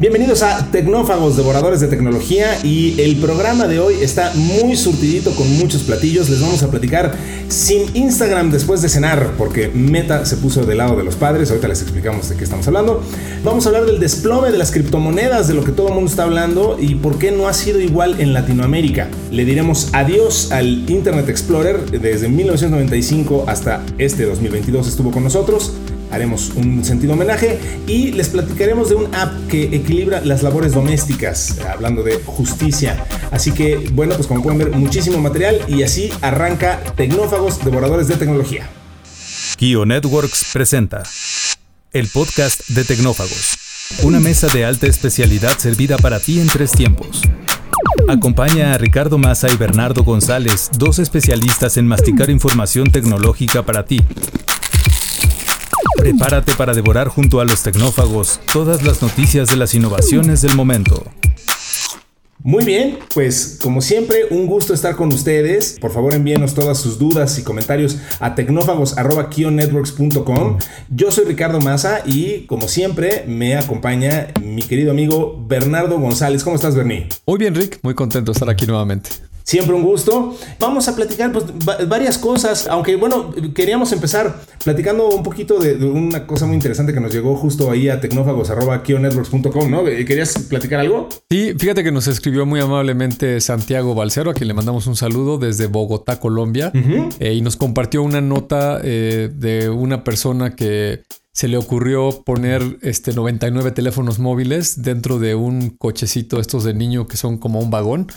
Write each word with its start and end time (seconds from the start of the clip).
Bienvenidos 0.00 0.44
a 0.44 0.70
Tecnófagos, 0.70 1.36
devoradores 1.36 1.80
de 1.80 1.88
tecnología 1.88 2.56
y 2.62 3.00
el 3.00 3.16
programa 3.16 3.66
de 3.66 3.80
hoy 3.80 3.96
está 4.00 4.32
muy 4.36 4.76
surtidito 4.76 5.32
con 5.34 5.58
muchos 5.58 5.82
platillos. 5.82 6.30
Les 6.30 6.40
vamos 6.40 6.62
a 6.62 6.70
platicar 6.70 7.16
sin 7.48 7.96
Instagram 7.96 8.52
después 8.52 8.80
de 8.80 8.88
cenar 8.88 9.32
porque 9.36 9.66
Meta 9.74 10.24
se 10.24 10.36
puso 10.36 10.64
del 10.64 10.78
lado 10.78 10.96
de 10.96 11.02
los 11.02 11.16
padres. 11.16 11.50
Ahorita 11.50 11.66
les 11.66 11.82
explicamos 11.82 12.28
de 12.28 12.36
qué 12.36 12.44
estamos 12.44 12.68
hablando. 12.68 13.02
Vamos 13.42 13.66
a 13.66 13.70
hablar 13.70 13.86
del 13.86 13.98
desplome 13.98 14.52
de 14.52 14.58
las 14.58 14.70
criptomonedas, 14.70 15.48
de 15.48 15.54
lo 15.54 15.64
que 15.64 15.72
todo 15.72 15.88
el 15.88 15.94
mundo 15.94 16.08
está 16.08 16.22
hablando 16.22 16.76
y 16.80 16.94
por 16.94 17.18
qué 17.18 17.32
no 17.32 17.48
ha 17.48 17.52
sido 17.52 17.80
igual 17.80 18.20
en 18.20 18.32
Latinoamérica. 18.32 19.08
Le 19.32 19.44
diremos 19.44 19.88
adiós 19.94 20.52
al 20.52 20.88
Internet 20.88 21.28
Explorer 21.28 21.90
desde 21.90 22.28
1995 22.28 23.46
hasta 23.48 23.82
este 23.98 24.26
2022 24.26 24.86
estuvo 24.86 25.10
con 25.10 25.24
nosotros 25.24 25.72
haremos 26.10 26.50
un 26.50 26.84
sentido 26.84 27.12
homenaje 27.12 27.58
y 27.86 28.12
les 28.12 28.28
platicaremos 28.28 28.88
de 28.88 28.96
un 28.96 29.14
app 29.14 29.48
que 29.48 29.64
equilibra 29.64 30.20
las 30.20 30.42
labores 30.42 30.72
domésticas, 30.72 31.58
hablando 31.60 32.02
de 32.02 32.20
justicia. 32.24 33.04
Así 33.30 33.52
que, 33.52 33.76
bueno, 33.92 34.14
pues 34.14 34.26
como 34.26 34.42
pueden 34.42 34.58
ver, 34.58 34.70
muchísimo 34.72 35.18
material 35.18 35.60
y 35.68 35.82
así 35.82 36.10
arranca 36.20 36.80
Tecnófagos, 36.96 37.64
devoradores 37.64 38.08
de 38.08 38.16
tecnología. 38.16 38.68
Kio 39.56 39.84
Networks 39.86 40.50
presenta 40.52 41.02
el 41.92 42.08
podcast 42.08 42.68
de 42.68 42.84
Tecnófagos, 42.84 43.56
una 44.02 44.20
mesa 44.20 44.46
de 44.48 44.64
alta 44.64 44.86
especialidad 44.86 45.56
servida 45.58 45.98
para 45.98 46.20
ti 46.20 46.40
en 46.40 46.48
tres 46.48 46.72
tiempos. 46.72 47.22
Acompaña 48.08 48.72
a 48.72 48.78
Ricardo 48.78 49.18
Massa 49.18 49.48
y 49.52 49.56
Bernardo 49.56 50.02
González, 50.02 50.70
dos 50.78 50.98
especialistas 50.98 51.76
en 51.76 51.86
masticar 51.86 52.30
información 52.30 52.90
tecnológica 52.90 53.64
para 53.64 53.84
ti 53.84 54.00
Prepárate 55.98 56.54
para 56.54 56.72
devorar 56.74 57.08
junto 57.08 57.40
a 57.40 57.44
los 57.44 57.64
tecnófagos 57.64 58.38
todas 58.52 58.84
las 58.84 59.02
noticias 59.02 59.48
de 59.48 59.56
las 59.56 59.74
innovaciones 59.74 60.42
del 60.42 60.54
momento. 60.54 61.04
Muy 62.44 62.64
bien, 62.64 63.00
pues 63.12 63.58
como 63.60 63.80
siempre, 63.80 64.26
un 64.30 64.46
gusto 64.46 64.72
estar 64.72 64.94
con 64.94 65.12
ustedes. 65.12 65.76
Por 65.80 65.90
favor, 65.90 66.14
envíenos 66.14 66.54
todas 66.54 66.78
sus 66.78 67.00
dudas 67.00 67.36
y 67.40 67.42
comentarios 67.42 67.98
a 68.20 68.36
tecnófagos.kionetworks.com. 68.36 70.58
Yo 70.88 71.10
soy 71.10 71.24
Ricardo 71.24 71.60
Maza 71.60 72.02
y 72.06 72.46
como 72.46 72.68
siempre 72.68 73.24
me 73.26 73.56
acompaña 73.56 74.28
mi 74.40 74.62
querido 74.62 74.92
amigo 74.92 75.44
Bernardo 75.48 75.98
González. 75.98 76.44
¿Cómo 76.44 76.54
estás, 76.54 76.76
Bernie? 76.76 77.08
Muy 77.26 77.38
bien, 77.38 77.56
Rick. 77.56 77.80
Muy 77.82 77.94
contento 77.94 78.30
de 78.30 78.36
estar 78.36 78.48
aquí 78.48 78.66
nuevamente. 78.66 79.10
Siempre 79.48 79.74
un 79.74 79.82
gusto. 79.82 80.36
Vamos 80.60 80.88
a 80.88 80.94
platicar 80.94 81.32
pues, 81.32 81.46
varias 81.88 82.18
cosas, 82.18 82.66
aunque 82.68 82.96
bueno, 82.96 83.32
queríamos 83.54 83.90
empezar 83.92 84.42
platicando 84.62 85.08
un 85.08 85.22
poquito 85.22 85.58
de, 85.58 85.74
una 85.86 86.26
cosa 86.26 86.44
muy 86.44 86.54
interesante 86.54 86.92
que 86.92 87.00
nos 87.00 87.14
llegó 87.14 87.34
justo 87.34 87.70
ahí 87.70 87.88
a 87.88 87.98
tecnófagos.kionetworks.com, 87.98 89.70
¿no? 89.70 89.84
¿Querías 89.86 90.34
platicar 90.50 90.80
algo? 90.80 91.08
Sí, 91.30 91.54
fíjate 91.58 91.82
que 91.82 91.90
nos 91.90 92.08
escribió 92.08 92.44
muy 92.44 92.60
amablemente 92.60 93.40
Santiago 93.40 93.94
Balcero, 93.94 94.32
a 94.32 94.34
quien 94.34 94.48
le 94.48 94.54
mandamos 94.54 94.86
un 94.86 94.96
saludo 94.96 95.38
desde 95.38 95.66
Bogotá, 95.66 96.20
Colombia, 96.20 96.70
eh, 97.18 97.32
y 97.32 97.40
nos 97.40 97.56
compartió 97.56 98.02
una 98.02 98.20
nota 98.20 98.82
eh, 98.84 99.30
de 99.34 99.70
una 99.70 100.04
persona 100.04 100.56
que 100.56 101.04
se 101.32 101.48
le 101.48 101.56
ocurrió 101.56 102.22
poner 102.22 102.60
este 102.82 103.14
99 103.14 103.70
teléfonos 103.70 104.18
móviles 104.18 104.82
dentro 104.82 105.18
de 105.18 105.34
un 105.34 105.70
cochecito 105.70 106.38
estos 106.38 106.64
de 106.64 106.74
niño 106.74 107.06
que 107.06 107.16
son 107.16 107.38
como 107.38 107.60
un 107.60 107.70
vagón. 107.70 108.08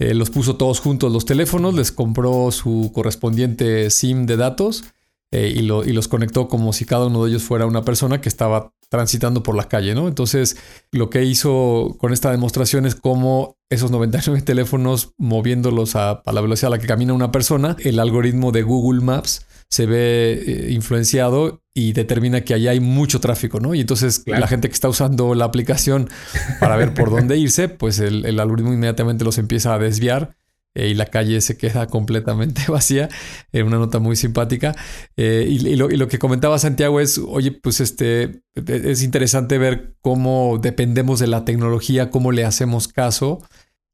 Eh, 0.00 0.14
los 0.14 0.30
puso 0.30 0.56
todos 0.56 0.80
juntos 0.80 1.12
los 1.12 1.26
teléfonos, 1.26 1.74
les 1.74 1.92
compró 1.92 2.50
su 2.52 2.90
correspondiente 2.94 3.90
SIM 3.90 4.24
de 4.24 4.38
datos 4.38 4.84
eh, 5.30 5.52
y, 5.54 5.60
los 5.60 6.08
conectó 6.08 6.48
como 6.48 6.72
si 6.72 6.86
cada 6.86 7.06
uno 7.06 7.22
de 7.22 7.30
ellos 7.30 7.42
fuera 7.42 7.66
una 7.66 7.82
persona 7.82 8.22
que 8.22 8.30
estaba 8.30 8.72
transitando 8.90 9.42
por 9.42 9.56
la 9.56 9.68
calle, 9.68 9.94
¿no? 9.94 10.08
Entonces, 10.08 10.56
lo 10.92 11.08
que 11.08 11.24
hizo 11.24 11.96
con 11.98 12.12
esta 12.12 12.30
demostración 12.30 12.84
es 12.84 12.94
cómo 12.94 13.56
esos 13.70 13.90
99 13.90 14.42
teléfonos, 14.44 15.14
moviéndolos 15.16 15.96
a, 15.96 16.10
a 16.10 16.32
la 16.32 16.40
velocidad 16.40 16.72
a 16.72 16.76
la 16.76 16.80
que 16.80 16.86
camina 16.86 17.14
una 17.14 17.32
persona, 17.32 17.76
el 17.80 17.98
algoritmo 17.98 18.52
de 18.52 18.62
Google 18.62 19.00
Maps 19.00 19.46
se 19.70 19.86
ve 19.86 20.32
eh, 20.32 20.72
influenciado 20.72 21.62
y 21.72 21.92
determina 21.92 22.40
que 22.40 22.54
allá 22.54 22.72
hay 22.72 22.80
mucho 22.80 23.20
tráfico, 23.20 23.60
¿no? 23.60 23.74
Y 23.74 23.80
entonces 23.80 24.24
la 24.26 24.48
gente 24.48 24.68
que 24.68 24.74
está 24.74 24.88
usando 24.88 25.34
la 25.36 25.44
aplicación 25.44 26.10
para 26.58 26.76
ver 26.76 26.92
por 26.92 27.10
dónde 27.10 27.38
irse, 27.38 27.68
pues 27.68 28.00
el, 28.00 28.40
algoritmo 28.40 28.72
inmediatamente 28.72 29.24
los 29.24 29.38
empieza 29.38 29.72
a 29.72 29.78
desviar 29.78 30.36
eh, 30.74 30.88
y 30.88 30.94
la 30.94 31.06
calle 31.06 31.40
se 31.40 31.56
queda 31.56 31.86
completamente 31.86 32.62
vacía. 32.68 33.08
Eh, 33.52 33.62
una 33.62 33.78
nota 33.78 33.98
muy 33.98 34.16
simpática. 34.16 34.74
y, 35.16 35.76
lo, 35.76 35.90
y, 35.90 35.96
lo, 35.96 36.08
que 36.08 36.18
comentaba 36.18 36.58
Santiago 36.58 37.00
es, 37.00 37.18
oye, 37.18 37.52
pues 37.52 37.80
este, 37.80 38.42
es 38.54 39.02
interesante 39.02 39.58
ver 39.58 39.94
cómo 40.00 40.58
dependemos 40.60 41.20
de 41.20 41.26
la 41.26 41.44
tecnología, 41.44 42.10
cómo 42.10 42.32
le 42.32 42.44
hacemos 42.44 42.88
caso 42.88 43.40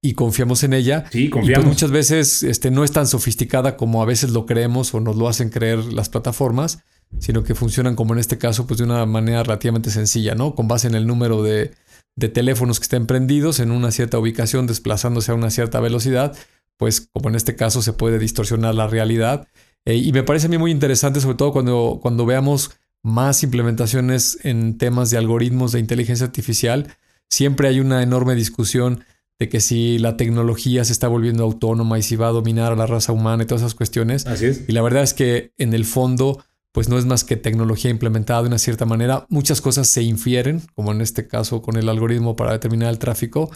y 0.03 0.15
confiamos 0.15 0.63
en 0.63 0.73
ella. 0.73 1.05
Sí, 1.11 1.31
confiamos. 1.31 1.51
Y 1.51 1.55
pues 1.55 1.75
muchas 1.75 1.91
veces 1.91 2.43
este, 2.43 2.71
no 2.71 2.85
es 2.85 2.93
tan 2.93 3.07
sofisticada 3.07 3.77
como 3.77 4.03
a 4.03 4.07
veces 4.07 4.31
lo 4.31 4.47
creemos 4.47 4.95
o 4.95 5.01
nos 5.01 5.17
lo 5.17 5.29
hacen 5.29 5.51
creer 5.51 5.85
las 5.93 6.09
plataformas, 6.09 6.79
sino 7.19 7.43
que 7.43 7.55
funcionan 7.55 7.97
como 7.97 8.15
en 8.15 8.21
este 8.21 8.39
caso, 8.39 8.67
pues 8.67 8.79
de 8.79 8.85
una 8.85 9.05
manera 9.07 9.43
relativamente 9.43 9.91
sencilla, 9.91 10.35
¿no? 10.35 10.55
Con 10.55 10.69
base 10.69 10.87
en 10.87 10.95
el 10.95 11.07
número 11.07 11.43
de, 11.43 11.73
de 12.15 12.29
teléfonos 12.29 12.79
que 12.79 12.85
estén 12.85 13.07
prendidos 13.07 13.61
en 13.61 13.71
una 13.71 13.91
cierta 13.91 14.19
ubicación, 14.19 14.67
desplazándose 14.67 15.33
a 15.33 15.35
una 15.35 15.51
cierta 15.51 15.81
velocidad, 15.81 16.37
pues 16.77 17.09
como 17.13 17.29
en 17.29 17.35
este 17.35 17.57
caso 17.57 17.83
se 17.83 17.93
puede 17.93 18.19
distorsionar 18.19 18.75
la 18.75 18.87
realidad. 18.87 19.49
Eh, 19.85 19.97
y 19.97 20.13
me 20.13 20.23
parece 20.23 20.47
a 20.47 20.51
mí 20.51 20.59
muy 20.59 20.71
interesante, 20.71 21.21
sobre 21.21 21.37
todo 21.37 21.53
cuando, 21.53 21.99
cuando 22.03 22.27
veamos 22.27 22.73
más 23.03 23.43
implementaciones 23.43 24.39
en 24.43 24.79
temas 24.79 25.11
de 25.11 25.19
algoritmos 25.19 25.73
de 25.73 25.79
inteligencia 25.79 26.27
artificial, 26.27 26.89
siempre 27.31 27.69
hay 27.69 27.81
una 27.81 28.03
enorme 28.03 28.35
discusión 28.35 29.05
de 29.39 29.49
que 29.49 29.61
si 29.61 29.99
la 29.99 30.17
tecnología 30.17 30.85
se 30.85 30.93
está 30.93 31.09
volviendo 31.09 31.45
autónoma 31.45 31.99
y 31.99 32.03
si 32.03 32.17
va 32.17 32.29
a 32.29 32.33
dominar 32.33 32.73
a 32.73 32.77
la 32.77 32.87
raza 32.87 33.13
humana 33.13 33.43
y 33.43 33.47
todas 33.47 33.63
esas 33.63 33.75
cuestiones. 33.75 34.27
Así 34.27 34.47
es. 34.47 34.65
Y 34.67 34.73
la 34.73 34.83
verdad 34.83 35.03
es 35.03 35.15
que 35.15 35.53
en 35.59 35.75
el 35.75 35.85
fondo, 35.85 36.43
pues 36.73 36.89
no 36.89 36.99
es 36.99 37.05
más 37.05 37.23
que 37.23 37.37
tecnología 37.37 37.91
implementada 37.91 38.43
de 38.43 38.49
una 38.49 38.59
cierta 38.59 38.87
manera. 38.87 39.27
Muchas 39.29 39.61
cosas 39.61 39.89
se 39.89 40.03
infieren, 40.03 40.63
como 40.75 40.93
en 40.93 41.01
este 41.01 41.29
caso 41.29 41.61
con 41.63 41.77
el 41.77 41.89
algoritmo 41.89 42.35
para 42.35 42.53
determinar 42.53 42.91
el 42.91 42.99
tráfico, 42.99 43.51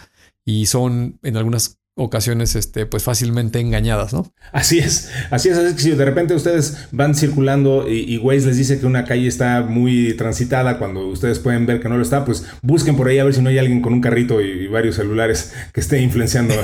y 0.44 0.66
son 0.66 1.18
en 1.22 1.36
algunas 1.36 1.79
ocasiones 2.00 2.56
este, 2.56 2.86
pues 2.86 3.02
fácilmente 3.02 3.60
engañadas, 3.60 4.12
¿no? 4.12 4.32
Así 4.52 4.78
es, 4.78 5.10
así 5.30 5.50
es, 5.50 5.58
así 5.58 5.74
que 5.74 5.82
si 5.82 5.90
de 5.90 6.04
repente 6.04 6.34
ustedes 6.34 6.88
van 6.92 7.14
circulando 7.14 7.88
y, 7.88 8.14
y, 8.14 8.18
Waze 8.18 8.46
les 8.46 8.56
dice 8.56 8.80
que 8.80 8.86
una 8.86 9.04
calle 9.04 9.28
está 9.28 9.62
muy 9.62 10.14
transitada 10.14 10.78
cuando 10.78 11.06
ustedes 11.06 11.38
pueden 11.38 11.66
ver 11.66 11.80
que 11.80 11.88
no 11.88 11.96
lo 11.96 12.02
está, 12.02 12.24
pues 12.24 12.46
busquen 12.62 12.96
por 12.96 13.08
ahí 13.08 13.18
a 13.18 13.24
ver 13.24 13.34
si 13.34 13.42
no 13.42 13.50
hay 13.50 13.58
alguien 13.58 13.82
con 13.82 13.92
un 13.92 14.00
carrito 14.00 14.40
y, 14.40 14.66
varios 14.66 14.96
celulares 14.96 15.52
que 15.72 15.80
esté 15.80 16.00
influenciando 16.00 16.54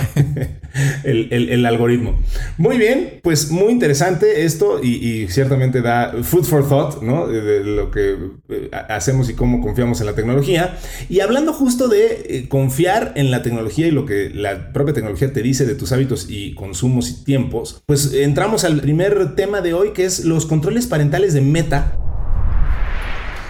el, 1.05 1.67
algoritmo. 1.67 2.19
Muy 2.57 2.79
bien, 2.79 3.21
pues 3.23 3.51
muy 3.51 3.73
interesante 3.73 4.45
esto 4.45 4.81
y, 4.83 5.27
ciertamente 5.29 5.83
da 5.83 6.15
food 6.23 6.45
for 6.45 6.69
thought, 6.69 7.03
¿no? 7.03 7.27
De, 7.27 7.65
lo 7.65 7.91
que 7.91 8.17
eh, 8.49 8.71
hacemos 8.89 9.29
y 9.29 9.35
cómo 9.35 9.61
confiamos 9.61 10.01
en 10.01 10.07
la 10.07 10.15
tecnología. 10.15 10.79
Y 11.09 11.21
hablando 11.21 11.53
justo 11.53 11.89
de 11.89 12.27
eh, 12.29 12.49
confiar 12.49 13.13
en 13.17 13.31
la 13.31 13.43
tecnología 13.43 13.87
y 13.87 13.91
lo 13.91 14.07
que 14.07 14.31
la 14.31 14.73
propia 14.73 14.95
tecnología 14.95 15.26
te 15.29 15.43
dice 15.43 15.67
de 15.67 15.75
tus 15.75 15.93
hábitos 15.93 16.27
y 16.29 16.55
consumos 16.55 17.11
y 17.11 17.25
tiempos, 17.25 17.83
pues 17.87 18.13
entramos 18.13 18.65
al 18.65 18.81
primer 18.81 19.35
tema 19.35 19.61
de 19.61 19.75
hoy 19.75 19.93
que 19.93 20.05
es 20.05 20.25
los 20.25 20.47
controles 20.47 20.87
parentales 20.87 21.35
de 21.35 21.41
Meta. 21.41 21.99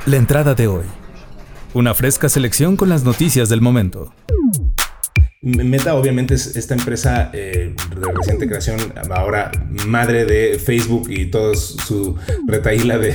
La 0.07 0.17
entrada 0.17 0.55
de 0.55 0.69
hoy. 0.69 0.85
Una 1.75 1.95
fresca 1.95 2.29
selección 2.29 2.77
con 2.77 2.89
las 2.89 3.05
noticias 3.05 3.49
del 3.49 3.61
momento. 3.61 4.13
Meta 5.43 5.95
obviamente 5.95 6.35
es 6.35 6.57
esta 6.57 6.75
empresa 6.75 7.31
eh, 7.33 7.73
de 8.01 8.13
reciente 8.13 8.49
creación, 8.49 8.81
ahora 9.11 9.53
madre 9.87 10.25
de 10.25 10.59
Facebook 10.59 11.09
y 11.09 11.27
toda 11.27 11.55
su 11.55 12.17
retaíla 12.49 12.99
de, 12.99 13.15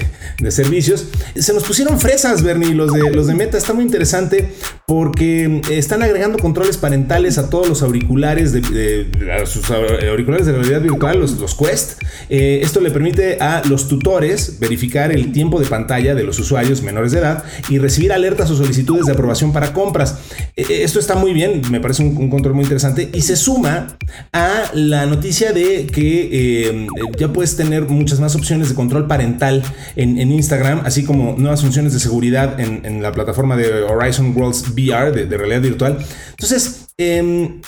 servicios. 0.50 1.08
Se 1.36 1.54
nos 1.54 1.64
pusieron 1.64 2.00
fresas, 2.00 2.42
Bernie, 2.42 2.74
los 2.74 2.94
de, 2.94 3.12
los 3.12 3.28
de 3.28 3.34
Meta. 3.34 3.58
Está 3.58 3.74
muy 3.74 3.84
interesante 3.84 4.54
porque 4.92 5.62
están 5.70 6.04
agregando 6.04 6.38
controles 6.38 6.76
parentales 6.76 7.38
a 7.38 7.50
todos 7.50 7.70
los 7.70 7.82
auriculares 7.82 8.52
de, 8.52 9.08
sus 9.46 9.72
auriculares 9.72 10.46
de 10.46 10.52
realidad 10.52 10.82
virtual, 10.82 11.18
los, 11.18 11.40
los 11.40 11.56
Quest. 11.56 12.02
Eh, 12.28 12.60
esto 12.62 12.82
le 12.82 12.92
permite 12.92 13.38
a 13.40 13.62
los 13.70 13.88
tutores 13.88 14.60
verificar 14.60 15.14
el 15.14 15.32
tiempo 15.32 15.62
de 15.62 15.66
pantalla 15.66 16.14
de 16.14 16.26
los 16.26 16.40
usuarios 16.40 16.82
menores 16.82 17.14
de 17.14 17.20
edad 17.20 17.46
y 17.70 17.78
recibir 17.78 18.12
alertas 18.12 18.52
o 18.52 18.58
solicitudes 18.58 19.06
de 19.06 19.14
aprobación 19.14 19.54
para 19.54 19.72
compras. 19.72 20.18
Eh, 20.58 20.66
esto 20.82 21.00
está 21.00 21.16
muy 21.16 21.32
bien, 21.32 21.62
me 21.72 21.80
parece 21.80 22.04
un 22.04 22.30
control 22.30 22.56
muy 22.56 22.64
interesante 22.64 23.10
y 23.14 23.22
se 23.22 23.38
suma 23.38 23.98
a 24.34 24.72
la 24.74 25.06
noticia 25.06 25.54
de 25.54 25.88
que 25.88 26.68
eh, 26.68 26.88
ya 27.18 27.32
puedes 27.32 27.56
tener 27.56 27.84
muchas 27.84 28.20
más 28.20 28.36
opciones 28.36 28.68
de 28.68 28.76
control 28.76 29.08
parental 29.08 29.64
en, 29.96 30.20
Instagram, 30.32 30.82
así 30.84 31.06
como 31.06 31.36
nuevas 31.38 31.62
funciones 31.62 31.94
de 31.94 32.00
seguridad 32.00 32.60
en, 32.60 33.02
la 33.02 33.14
plataforma 33.14 33.56
de 33.56 33.84
Horizon 33.84 34.36
Worlds 34.36 34.64
VR 34.90 35.12
de, 35.12 35.38
realidad 35.38 35.62
virtual. 35.62 35.98
Entonces, 36.32 36.88
em, 36.98 37.62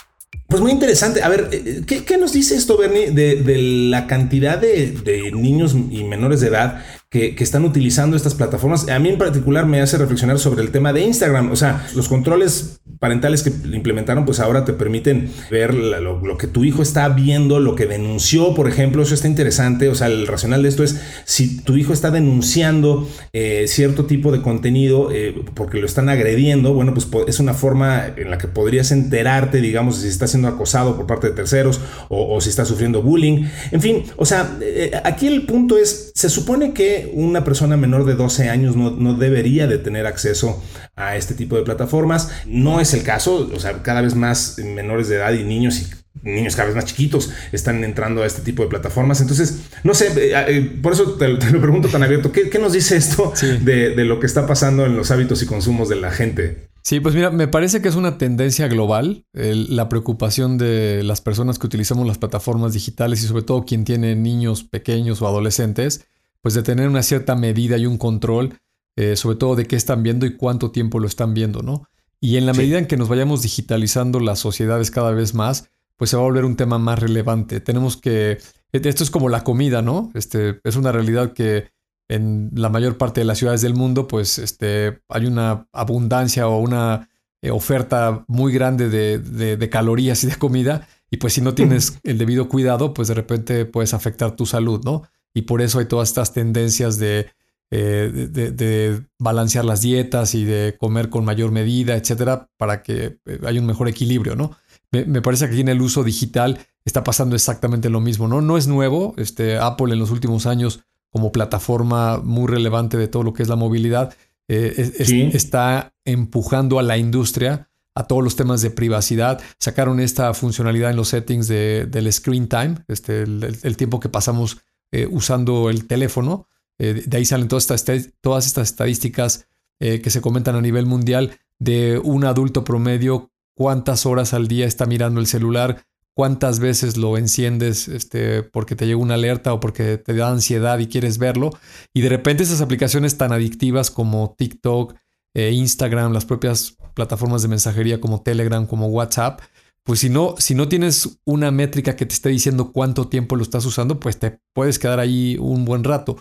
pues 0.47 0.61
muy 0.61 0.71
interesante. 0.71 1.23
A 1.23 1.29
ver, 1.29 1.49
eh, 1.51 1.81
¿qué, 1.85 2.17
nos 2.17 2.33
dice 2.33 2.55
esto, 2.55 2.77
Bernie, 2.77 3.11
de, 3.11 3.57
la 3.89 4.07
cantidad 4.07 4.57
de, 4.57 5.31
niños 5.33 5.75
y 5.91 6.03
menores 6.03 6.41
de 6.41 6.47
edad 6.47 6.83
que, 7.13 7.43
están 7.43 7.63
utilizando 7.63 8.17
estas 8.17 8.33
plataformas. 8.33 8.89
A 8.89 8.97
mí 8.97 9.09
en 9.09 9.19
particular 9.19 9.67
me 9.67 9.81
hace 9.81 9.99
reflexionar 9.99 10.39
sobre 10.39 10.63
el 10.63 10.71
tema 10.71 10.93
de 10.93 11.01
Instagram. 11.01 11.51
O 11.51 11.55
sea, 11.55 11.87
los 11.95 12.07
controles 12.07 12.79
parentales 12.97 13.43
que 13.43 13.51
implementaron, 13.75 14.25
pues 14.25 14.39
ahora 14.39 14.65
te 14.65 14.73
permiten 14.73 15.29
ver 15.51 15.75
lo, 15.75 16.37
que 16.37 16.47
tu 16.47 16.63
hijo 16.63 16.81
está 16.81 17.07
viendo, 17.09 17.59
lo 17.59 17.75
que 17.75 17.85
denunció, 17.85 18.55
por 18.55 18.67
ejemplo. 18.67 19.03
Eso 19.03 19.13
está 19.13 19.27
interesante. 19.27 19.89
O 19.89 19.95
sea, 19.95 20.07
el 20.07 20.25
racional 20.25 20.63
de 20.63 20.69
esto 20.69 20.83
es 20.83 20.99
si 21.23 21.61
tu 21.61 21.77
hijo 21.77 21.93
está 21.93 22.09
denunciando 22.09 23.07
eh, 23.31 23.65
cierto 23.67 24.05
tipo 24.05 24.31
de 24.31 24.41
contenido 24.41 25.11
eh, 25.11 25.35
porque 25.53 25.77
lo 25.77 25.85
están 25.85 26.09
agrediendo, 26.09 26.73
bueno, 26.73 26.95
pues 26.95 27.07
es 27.27 27.39
una 27.39 27.53
forma 27.53 28.07
en 28.17 28.31
la 28.31 28.39
que 28.39 28.47
podrías 28.47 28.91
enterarte, 28.91 29.61
digamos, 29.61 29.97
si 29.97 30.07
está 30.07 30.25
siendo 30.25 30.47
acosado 30.47 30.95
por 30.95 31.05
parte 31.05 31.29
de 31.29 31.35
terceros 31.35 31.79
o, 32.09 32.41
si 32.41 32.49
está 32.49 32.65
sufriendo 32.65 33.03
bullying. 33.03 33.45
En 33.71 33.81
fin, 33.81 34.03
o 34.15 34.25
sea, 34.25 34.57
eh, 34.61 34.99
aquí 35.03 35.27
el 35.27 35.45
punto 35.45 35.77
es, 35.77 36.11
se 36.15 36.29
supone 36.29 36.73
que 36.73 37.02
una 37.13 37.43
persona 37.43 37.77
menor 37.77 38.05
de 38.05 38.15
12 38.15 38.49
años 38.49 38.75
no, 38.75 38.91
no 38.91 39.13
debería 39.15 39.67
de 39.67 39.77
tener 39.77 40.05
acceso 40.05 40.63
a 40.95 41.15
este 41.15 41.33
tipo 41.33 41.55
de 41.55 41.63
plataformas. 41.63 42.31
No 42.45 42.79
es 42.79 42.93
el 42.93 43.03
caso, 43.03 43.49
o 43.53 43.59
sea, 43.59 43.81
cada 43.83 44.01
vez 44.01 44.15
más 44.15 44.57
menores 44.59 45.07
de 45.09 45.15
edad 45.15 45.33
y 45.33 45.43
niños 45.43 45.81
y 45.81 46.03
niños 46.21 46.55
cada 46.55 46.67
vez 46.67 46.75
más 46.75 46.85
chiquitos 46.85 47.31
están 47.51 47.83
entrando 47.83 48.23
a 48.23 48.25
este 48.25 48.41
tipo 48.41 48.63
de 48.63 48.69
plataformas. 48.69 49.21
Entonces, 49.21 49.61
no 49.83 49.93
sé, 49.93 50.07
eh, 50.07 50.33
eh, 50.47 50.79
por 50.81 50.93
eso 50.93 51.13
te, 51.13 51.27
lo 51.27 51.61
pregunto 51.61 51.89
tan 51.89 52.03
abierto. 52.03 52.31
¿Qué, 52.31 52.59
nos 52.59 52.73
dice 52.73 52.95
esto 52.95 53.33
de, 53.61 53.95
lo 54.05 54.19
que 54.19 54.25
está 54.25 54.45
pasando 54.45 54.85
en 54.85 54.95
los 54.95 55.11
hábitos 55.11 55.41
y 55.43 55.45
consumos 55.45 55.89
de 55.89 55.95
la 55.95 56.11
gente? 56.11 56.69
Sí, 56.81 56.99
pues 56.99 57.15
mira, 57.15 57.31
me 57.31 57.47
parece 57.47 57.81
que 57.81 57.87
es 57.87 57.95
una 57.95 58.17
tendencia 58.17 58.67
global 58.67 59.25
la 59.33 59.87
preocupación 59.87 60.57
de 60.57 61.01
las 61.03 61.21
personas 61.21 61.57
que 61.57 61.65
utilizamos 61.65 62.05
las 62.05 62.17
plataformas 62.17 62.73
digitales 62.73 63.23
y 63.23 63.27
sobre 63.27 63.43
todo 63.43 63.63
quien 63.63 63.85
tiene 63.85 64.15
niños 64.15 64.65
pequeños 64.65 65.21
o 65.21 65.27
adolescentes, 65.27 66.05
pues 66.43 66.53
de 66.53 66.61
tener 66.61 66.89
una 66.89 67.01
cierta 67.01 67.35
medida 67.35 67.77
y 67.77 67.87
un 67.87 67.97
control, 67.97 68.59
eh, 68.97 69.15
sobre 69.15 69.37
todo 69.37 69.55
de 69.55 69.65
qué 69.65 69.77
están 69.77 70.03
viendo 70.03 70.25
y 70.25 70.35
cuánto 70.35 70.69
tiempo 70.69 70.99
lo 70.99 71.07
están 71.07 71.33
viendo, 71.33 71.63
¿no? 71.63 71.87
Y 72.19 72.37
en 72.37 72.45
la 72.45 72.53
medida 72.53 72.77
en 72.77 72.85
que 72.85 72.97
nos 72.97 73.09
vayamos 73.09 73.41
digitalizando 73.41 74.19
las 74.19 74.39
sociedades 74.39 74.91
cada 74.91 75.11
vez 75.11 75.33
más, 75.33 75.69
pues 75.97 76.09
se 76.09 76.17
va 76.17 76.23
a 76.23 76.25
volver 76.25 76.45
un 76.45 76.57
tema 76.57 76.77
más 76.77 76.99
relevante. 76.99 77.61
Tenemos 77.61 77.97
que, 77.97 78.39
esto 78.71 79.03
es 79.03 79.09
como 79.09 79.29
la 79.29 79.43
comida, 79.43 79.81
¿no? 79.81 80.11
Este, 80.13 80.59
es 80.63 80.75
una 80.75 80.91
realidad 80.91 81.33
que 81.33 81.71
en 82.09 82.51
la 82.53 82.69
mayor 82.69 82.97
parte 82.97 83.21
de 83.21 83.25
las 83.25 83.37
ciudades 83.37 83.61
del 83.61 83.73
mundo, 83.73 84.07
pues 84.07 84.37
este, 84.37 85.01
hay 85.07 85.25
una 85.25 85.67
abundancia 85.71 86.47
o 86.47 86.59
una 86.59 87.09
eh, 87.41 87.51
oferta 87.51 88.25
muy 88.27 88.51
grande 88.51 88.89
de, 88.89 89.17
de, 89.19 89.69
calorías 89.69 90.23
y 90.23 90.27
de 90.27 90.35
comida. 90.35 90.87
Y 91.09 91.17
pues 91.17 91.33
si 91.33 91.41
no 91.41 91.53
tienes 91.53 91.99
el 92.03 92.17
debido 92.17 92.49
cuidado, 92.49 92.93
pues 92.93 93.07
de 93.07 93.13
repente 93.13 93.65
puedes 93.65 93.93
afectar 93.93 94.35
tu 94.35 94.45
salud, 94.45 94.81
¿no? 94.83 95.03
Y 95.33 95.43
por 95.43 95.61
eso 95.61 95.79
hay 95.79 95.85
todas 95.85 96.09
estas 96.09 96.33
tendencias 96.33 96.97
de, 96.97 97.27
eh, 97.75 98.29
de, 98.29 99.01
balancear 99.17 99.65
las 99.65 99.81
dietas 99.81 100.35
y 100.35 100.45
de 100.45 100.75
comer 100.79 101.09
con 101.09 101.25
mayor 101.25 101.51
medida, 101.51 101.95
etcétera, 101.95 102.47
para 102.57 102.83
que 102.83 103.17
eh, 103.25 103.39
haya 103.47 103.59
un 103.59 103.65
mejor 103.65 103.87
equilibrio, 103.87 104.35
¿no? 104.35 104.51
Me, 104.91 105.23
parece 105.23 105.47
que 105.47 105.53
aquí 105.53 105.61
en 105.61 105.69
el 105.69 105.81
uso 105.81 106.03
digital 106.03 106.59
está 106.85 107.03
pasando 107.03 107.35
exactamente 107.35 107.89
lo 107.89 107.99
mismo, 107.99 108.27
¿no? 108.27 108.41
No 108.41 108.57
es 108.59 108.67
nuevo. 108.67 109.15
Este, 109.17 109.57
Apple 109.57 109.91
en 109.91 109.97
los 109.97 110.11
últimos 110.11 110.45
años, 110.45 110.81
como 111.09 111.31
plataforma 111.31 112.19
muy 112.19 112.47
relevante 112.47 112.95
de 112.95 113.07
todo 113.07 113.23
lo 113.23 113.33
que 113.33 113.41
es 113.41 113.49
la 113.49 113.55
movilidad, 113.55 114.13
eh, 114.47 114.91
está 115.33 115.95
empujando 116.05 116.77
a 116.77 116.83
la 116.83 116.99
industria 116.99 117.71
a 117.95 118.05
todos 118.05 118.23
los 118.23 118.35
temas 118.35 118.61
de 118.61 118.69
privacidad. 118.69 119.41
Sacaron 119.57 119.99
esta 119.99 120.31
funcionalidad 120.35 120.91
en 120.91 120.97
los 120.97 121.07
settings 121.07 121.47
del 121.47 122.13
screen 122.13 122.47
time, 122.47 122.75
este, 122.87 123.23
el 123.23 123.77
tiempo 123.77 123.99
que 123.99 124.09
pasamos 124.09 124.59
eh, 124.93 125.07
usando 125.09 125.71
el 125.71 125.87
teléfono. 125.87 126.47
Eh, 126.77 127.01
de 127.07 127.17
ahí 127.17 127.25
salen 127.25 127.47
todas 127.47 127.71
estas, 127.71 128.11
todas 128.21 128.45
estas 128.45 128.69
estadísticas 128.69 129.47
eh, 129.79 130.01
que 130.01 130.11
se 130.11 130.21
comentan 130.21 130.55
a 130.55 130.61
nivel 130.61 130.85
mundial 130.85 131.39
de 131.57 131.97
un 131.97 132.25
adulto 132.25 132.63
promedio, 132.63 133.31
cuántas 133.55 134.05
horas 134.05 134.35
al 134.35 134.47
día 134.47 134.67
está 134.67 134.85
mirando 134.85 135.19
el 135.19 135.25
celular, 135.25 135.87
cuántas 136.13 136.59
veces 136.59 136.95
lo 136.95 137.17
enciendes 137.17 137.87
este, 137.87 138.43
porque 138.43 138.75
te 138.75 138.85
llega 138.85 138.99
una 138.99 139.15
alerta 139.15 139.51
o 139.51 139.59
porque 139.59 139.97
te 139.97 140.13
da 140.13 140.29
ansiedad 140.29 140.77
y 140.77 140.85
quieres 140.85 141.17
verlo. 141.17 141.57
Y 141.91 142.01
de 142.01 142.09
repente 142.09 142.43
esas 142.43 142.61
aplicaciones 142.61 143.17
tan 143.17 143.31
adictivas 143.31 143.89
como 143.89 144.35
TikTok, 144.37 144.93
Instagram, 145.33 146.13
las 146.13 146.25
propias 146.25 146.77
plataformas 146.93 147.41
de 147.41 147.47
mensajería 147.47 147.99
como 147.99 148.21
Telegram, 148.21 148.67
como 148.67 148.85
WhatsApp, 148.89 149.41
pues 149.83 149.99
si 149.99 150.09
no, 150.09 150.35
si 150.37 150.55
no 150.55 150.69
tienes 150.69 151.19
una 151.25 151.51
métrica 151.51 151.95
que 151.95 152.05
te 152.05 152.13
esté 152.13 152.29
diciendo 152.29 152.71
cuánto 152.71 153.09
tiempo 153.09 153.35
lo 153.35 153.43
estás 153.43 153.65
usando, 153.65 153.99
pues 153.99 154.17
te 154.17 154.39
puedes 154.53 154.79
quedar 154.79 154.99
ahí 154.99 155.37
un 155.39 155.65
buen 155.65 155.83
rato. 155.83 156.17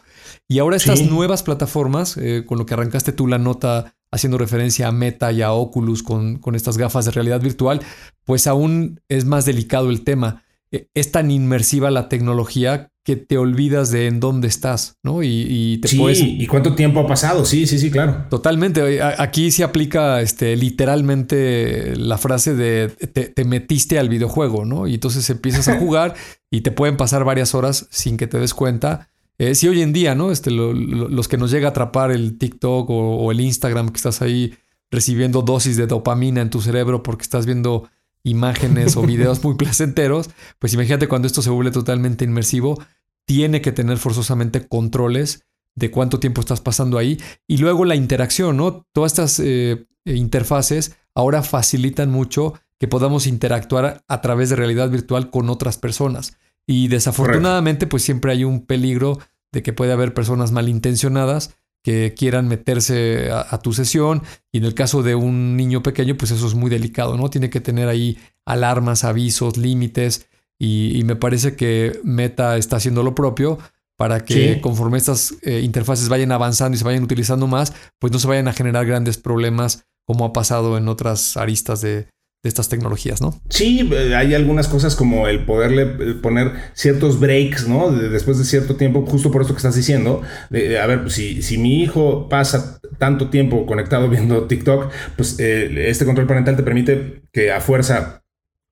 Y 0.49 0.59
ahora 0.59 0.77
estas 0.77 1.03
nuevas 1.03 1.45
plataformas, 1.45 2.17
eh, 2.17 2.45
con 2.47 2.59
lo 2.59 2.67
que 2.67 2.75
arrancaste 2.75 3.13
tú 3.13 3.29
la 3.29 3.39
nota 3.39 3.95
haciendo 4.11 4.37
referencia 4.37 4.89
a 4.89 4.93
Meta 4.93 5.33
y 5.33 5.43
a 5.43 5.53
Oculus 5.53 6.03
con, 6.03 6.39
con 6.39 6.55
estas 6.55 6.77
gafas 6.77 7.05
de 7.05 7.13
realidad 7.13 7.41
virtual, 7.41 7.81
pues 8.25 8.47
aún 8.47 9.01
es 9.09 9.25
más 9.25 9.45
delicado 9.45 9.91
el 9.91 10.03
tema. 10.03 10.45
E, 10.71 10.89
es 10.95 11.13
tan 11.13 11.31
inmersiva 11.31 11.91
la 11.91 12.09
tecnología 12.09 12.92
que 13.05 13.17
te 13.17 13.37
olvidas 13.37 13.91
de 13.91 14.07
en 14.07 14.21
dónde 14.21 14.47
estás, 14.47 14.97
¿no? 15.03 15.23
Y, 15.25 15.79
te 15.83 15.89
sí, 15.89 16.37
¿y 16.39 16.47
cuánto 16.47 16.75
tiempo 16.75 17.01
ha 17.01 17.07
pasado? 17.07 17.45
Sí, 17.45 17.67
sí, 17.67 17.79
sí, 17.79 17.91
claro. 17.91 18.27
Totalmente. 18.31 19.03
Aquí 19.03 19.51
se 19.51 19.65
aplica 19.65 20.21
este, 20.21 20.57
literalmente 20.57 21.97
la 21.97 22.17
frase 22.17 22.55
de 22.55 22.89
te, 22.89 23.45
metiste 23.45 23.99
al 23.99 24.09
videojuego, 24.09 24.65
¿no? 24.65 24.87
Y 24.87 24.95
entonces 24.95 25.29
empiezas 25.31 25.67
a 25.69 25.77
jugar 25.81 26.15
y 26.51 26.61
te 26.61 26.71
pueden 26.71 26.97
pasar 26.97 27.25
varias 27.25 27.55
horas 27.55 27.89
sin 27.91 28.17
que 28.17 28.29
te 28.29 28.39
des 28.39 28.55
cuenta. 28.55 29.09
Eh, 29.39 29.57
si 29.57 29.67
hoy 29.67 29.83
en 29.83 29.93
día, 29.93 30.15
¿no? 30.15 30.31
Este, 30.31 30.53
los 30.53 31.27
que 31.27 31.39
nos 31.39 31.51
llega 31.51 31.69
a 31.69 31.71
atrapar 31.71 32.13
el 32.13 32.39
TikTok 32.39 32.89
o, 32.89 33.17
o 33.17 33.33
el 33.33 33.41
Instagram, 33.41 33.89
que 33.89 33.97
estás 33.97 34.23
ahí 34.23 34.55
recibiendo 34.93 35.43
dosis 35.43 35.77
de 35.77 35.89
dopamina 35.89 36.41
en 36.41 36.51
tu 36.51 36.61
cerebro 36.61 37.03
porque 37.03 37.23
estás 37.23 37.47
viendo 37.47 37.89
imágenes 38.25 38.97
o 38.97 39.03
videos 39.07 39.43
muy 39.43 39.55
placenteros, 39.55 40.31
pues 40.59 40.75
imagínate 40.75 41.09
cuando 41.09 41.27
esto 41.27 41.43
se 41.43 41.51
vuelve 41.51 41.71
totalmente 41.71 42.25
inmersivo, 42.25 42.83
tiene 43.27 43.61
que 43.61 43.73
tener 43.73 43.99
forzosamente 43.99 44.67
controles 44.67 45.47
de 45.75 45.91
cuánto 45.91 46.21
tiempo 46.21 46.41
estás 46.41 46.61
pasando 46.61 46.99
ahí 46.99 47.21
y 47.47 47.59
luego 47.59 47.85
la 47.85 47.95
interacción, 47.95 48.57
¿no? 48.57 48.87
Todas 48.93 49.13
estas 49.13 49.41
eh, 49.41 49.87
interfaces 50.05 50.97
ahora 51.15 51.43
facilitan 51.43 52.11
mucho 52.11 52.55
que 52.79 52.89
podamos 52.89 53.27
interactuar 53.27 54.03
a 54.09 54.21
través 54.21 54.51
de 54.51 54.57
realidad 54.57 54.91
virtual 54.91 55.31
con 55.31 55.49
otras 55.49 55.79
personas. 55.79 56.37
Y 56.67 56.89
desafortunadamente, 56.89 57.87
pues 57.87 58.03
siempre 58.03 58.33
hay 58.33 58.45
un 58.45 58.67
peligro 58.67 59.19
de 59.53 59.63
que 59.63 59.73
puede 59.73 59.93
haber 59.93 60.15
personas 60.15 60.53
malintencionadas 60.53 61.57
que 61.83 62.15
quieran 62.17 62.49
meterse 62.49 63.31
a, 63.31 63.59
tu 63.59 63.73
sesión. 63.73 64.23
Y 64.53 64.59
en 64.59 64.65
el 64.65 64.75
caso 64.75 65.03
de 65.03 65.15
un 65.15 65.57
niño 65.57 65.83
pequeño, 65.83 66.17
pues 66.17 66.31
eso 66.31 66.47
es 66.47 66.55
muy 66.55 66.71
delicado, 66.71 67.17
¿no? 67.17 67.31
Tiene 67.31 67.51
que 67.51 67.61
tener 67.61 67.89
ahí 67.89 68.19
alarmas, 68.47 69.05
avisos, 69.05 69.57
límites. 69.57 70.27
Y, 70.59 71.03
me 71.05 71.17
parece 71.17 71.57
que 71.57 72.01
Meta 72.05 72.57
está 72.57 72.77
haciendo 72.77 73.03
lo 73.03 73.15
propio 73.15 73.59
para 73.97 74.25
que 74.25 74.61
conforme 74.61 74.99
estas 74.99 75.35
eh, 75.43 75.61
interfaces 75.61 76.09
vayan 76.09 76.33
avanzando 76.33 76.75
y 76.75 76.79
se 76.79 76.85
vayan 76.85 77.03
utilizando 77.03 77.47
más, 77.47 77.73
pues 77.99 78.13
no 78.13 78.19
se 78.19 78.29
vayan 78.29 78.49
a 78.49 78.53
generar 78.53 78.87
grandes 78.87 79.19
problemas 79.19 79.85
como 80.07 80.25
ha 80.25 80.33
pasado 80.33 80.77
en 80.77 80.89
otras 80.89 81.37
aristas 81.37 81.81
de, 81.81 82.09
de 82.43 82.49
estas 82.49 82.69
tecnologías, 82.69 83.21
¿no? 83.21 83.41
Sí, 83.51 83.89
eh, 83.93 84.17
hay 84.17 84.35
algunas 84.35 84.67
cosas 84.67 84.97
como 84.97 85.29
el 85.29 85.45
poderle 85.45 85.83
eh, 85.83 86.15
poner 86.21 86.53
ciertos 86.75 87.21
breaks, 87.21 87.69
¿no? 87.69 87.93
después 87.93 88.39
de 88.39 88.45
cierto 88.45 88.75
tiempo, 88.75 89.07
justo 89.07 89.31
por 89.31 89.43
eso 89.43 89.53
que 89.53 89.59
estás 89.59 89.77
diciendo, 89.77 90.23
a 90.51 90.87
ver, 90.87 91.03
pues, 91.03 91.15
si, 91.15 91.43
si 91.43 91.57
mi 91.59 91.83
hijo 91.83 92.29
pasa 92.29 92.81
tanto 92.99 93.31
tiempo 93.31 93.67
conectado 93.67 94.09
viendo 94.09 94.45
TikTok, 94.47 94.91
pues 95.17 95.39
eh, 95.39 95.89
este 95.89 96.05
control 96.05 96.27
parental 96.27 96.57
te 96.57 96.63
permite 96.63 97.23
que 97.33 97.53
a 97.53 97.61
fuerza 97.61 98.22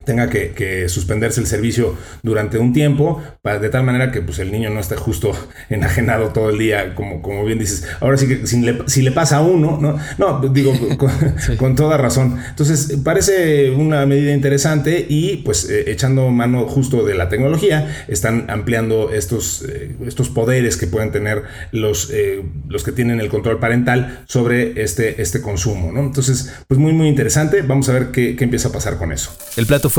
tenga 0.04 0.30
que, 0.30 0.88
suspenderse 0.88 1.40
el 1.40 1.46
servicio 1.46 1.94
durante 2.22 2.58
un 2.58 2.72
tiempo, 2.72 3.22
para, 3.42 3.58
de 3.58 3.68
tal 3.68 3.84
manera 3.84 4.10
que 4.10 4.22
pues, 4.22 4.38
el 4.38 4.50
niño 4.50 4.70
no 4.70 4.80
esté 4.80 4.96
justo 4.96 5.32
enajenado 5.68 6.30
todo 6.30 6.48
el 6.50 6.58
día, 6.58 6.94
como, 6.94 7.20
como 7.20 7.44
bien 7.44 7.58
dices. 7.58 7.86
Ahora 8.00 8.16
sí 8.16 8.26
que 8.26 8.46
si 8.46 8.60
le, 8.62 8.78
si 8.86 9.02
le 9.02 9.12
pasa 9.12 9.38
a 9.38 9.40
uno, 9.42 9.78
no, 9.78 9.98
no 10.16 10.48
digo 10.48 10.72
con, 11.58 11.76
toda 11.76 11.98
razón. 11.98 12.38
Entonces, 12.48 12.96
parece 13.04 13.70
una 13.70 14.06
medida 14.06 14.32
interesante 14.32 15.04
y 15.06 15.38
pues 15.38 15.68
eh, 15.68 15.90
echando 15.90 16.28
mano 16.30 16.66
justo 16.66 17.04
de 17.04 17.14
la 17.14 17.28
tecnología, 17.28 18.04
están 18.08 18.46
ampliando 18.48 19.12
estos, 19.12 19.62
eh, 19.68 19.96
estos 20.06 20.30
poderes 20.30 20.78
que 20.78 20.86
pueden 20.86 21.12
tener 21.12 21.42
los, 21.72 22.10
eh, 22.10 22.42
los 22.68 22.84
que 22.84 22.92
tienen 22.92 23.20
el 23.20 23.28
control 23.28 23.58
parental 23.58 24.24
sobre 24.26 24.82
este, 24.82 25.20
este 25.20 25.42
consumo. 25.42 25.92
¿no? 25.92 26.00
Entonces, 26.00 26.54
pues 26.66 26.80
muy, 26.80 26.94
muy 26.94 27.08
interesante. 27.08 27.60
Vamos 27.60 27.90
a 27.90 27.92
ver 27.92 28.10
qué, 28.12 28.34
qué 28.34 28.44
empieza 28.44 28.68
a 28.68 28.72
pasar 28.72 28.96
con 28.96 29.12
eso. 29.12 29.36
El 29.56 29.66
plato 29.66 29.90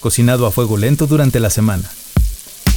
cocinado 0.00 0.46
a 0.46 0.52
fuego 0.52 0.76
lento 0.76 1.06
durante 1.06 1.40
la 1.40 1.50
semana. 1.50 1.90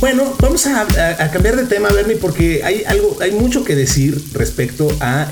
Bueno, 0.03 0.35
vamos 0.41 0.67
a, 0.67 0.85
cambiar 1.31 1.55
de 1.55 1.63
tema, 1.65 1.87
Bernie, 1.87 2.17
porque 2.17 2.61
hay 2.65 2.83
algo, 2.85 3.17
hay 3.21 3.31
mucho 3.31 3.63
que 3.63 3.73
decir 3.73 4.21
respecto 4.33 4.89
a 4.99 5.29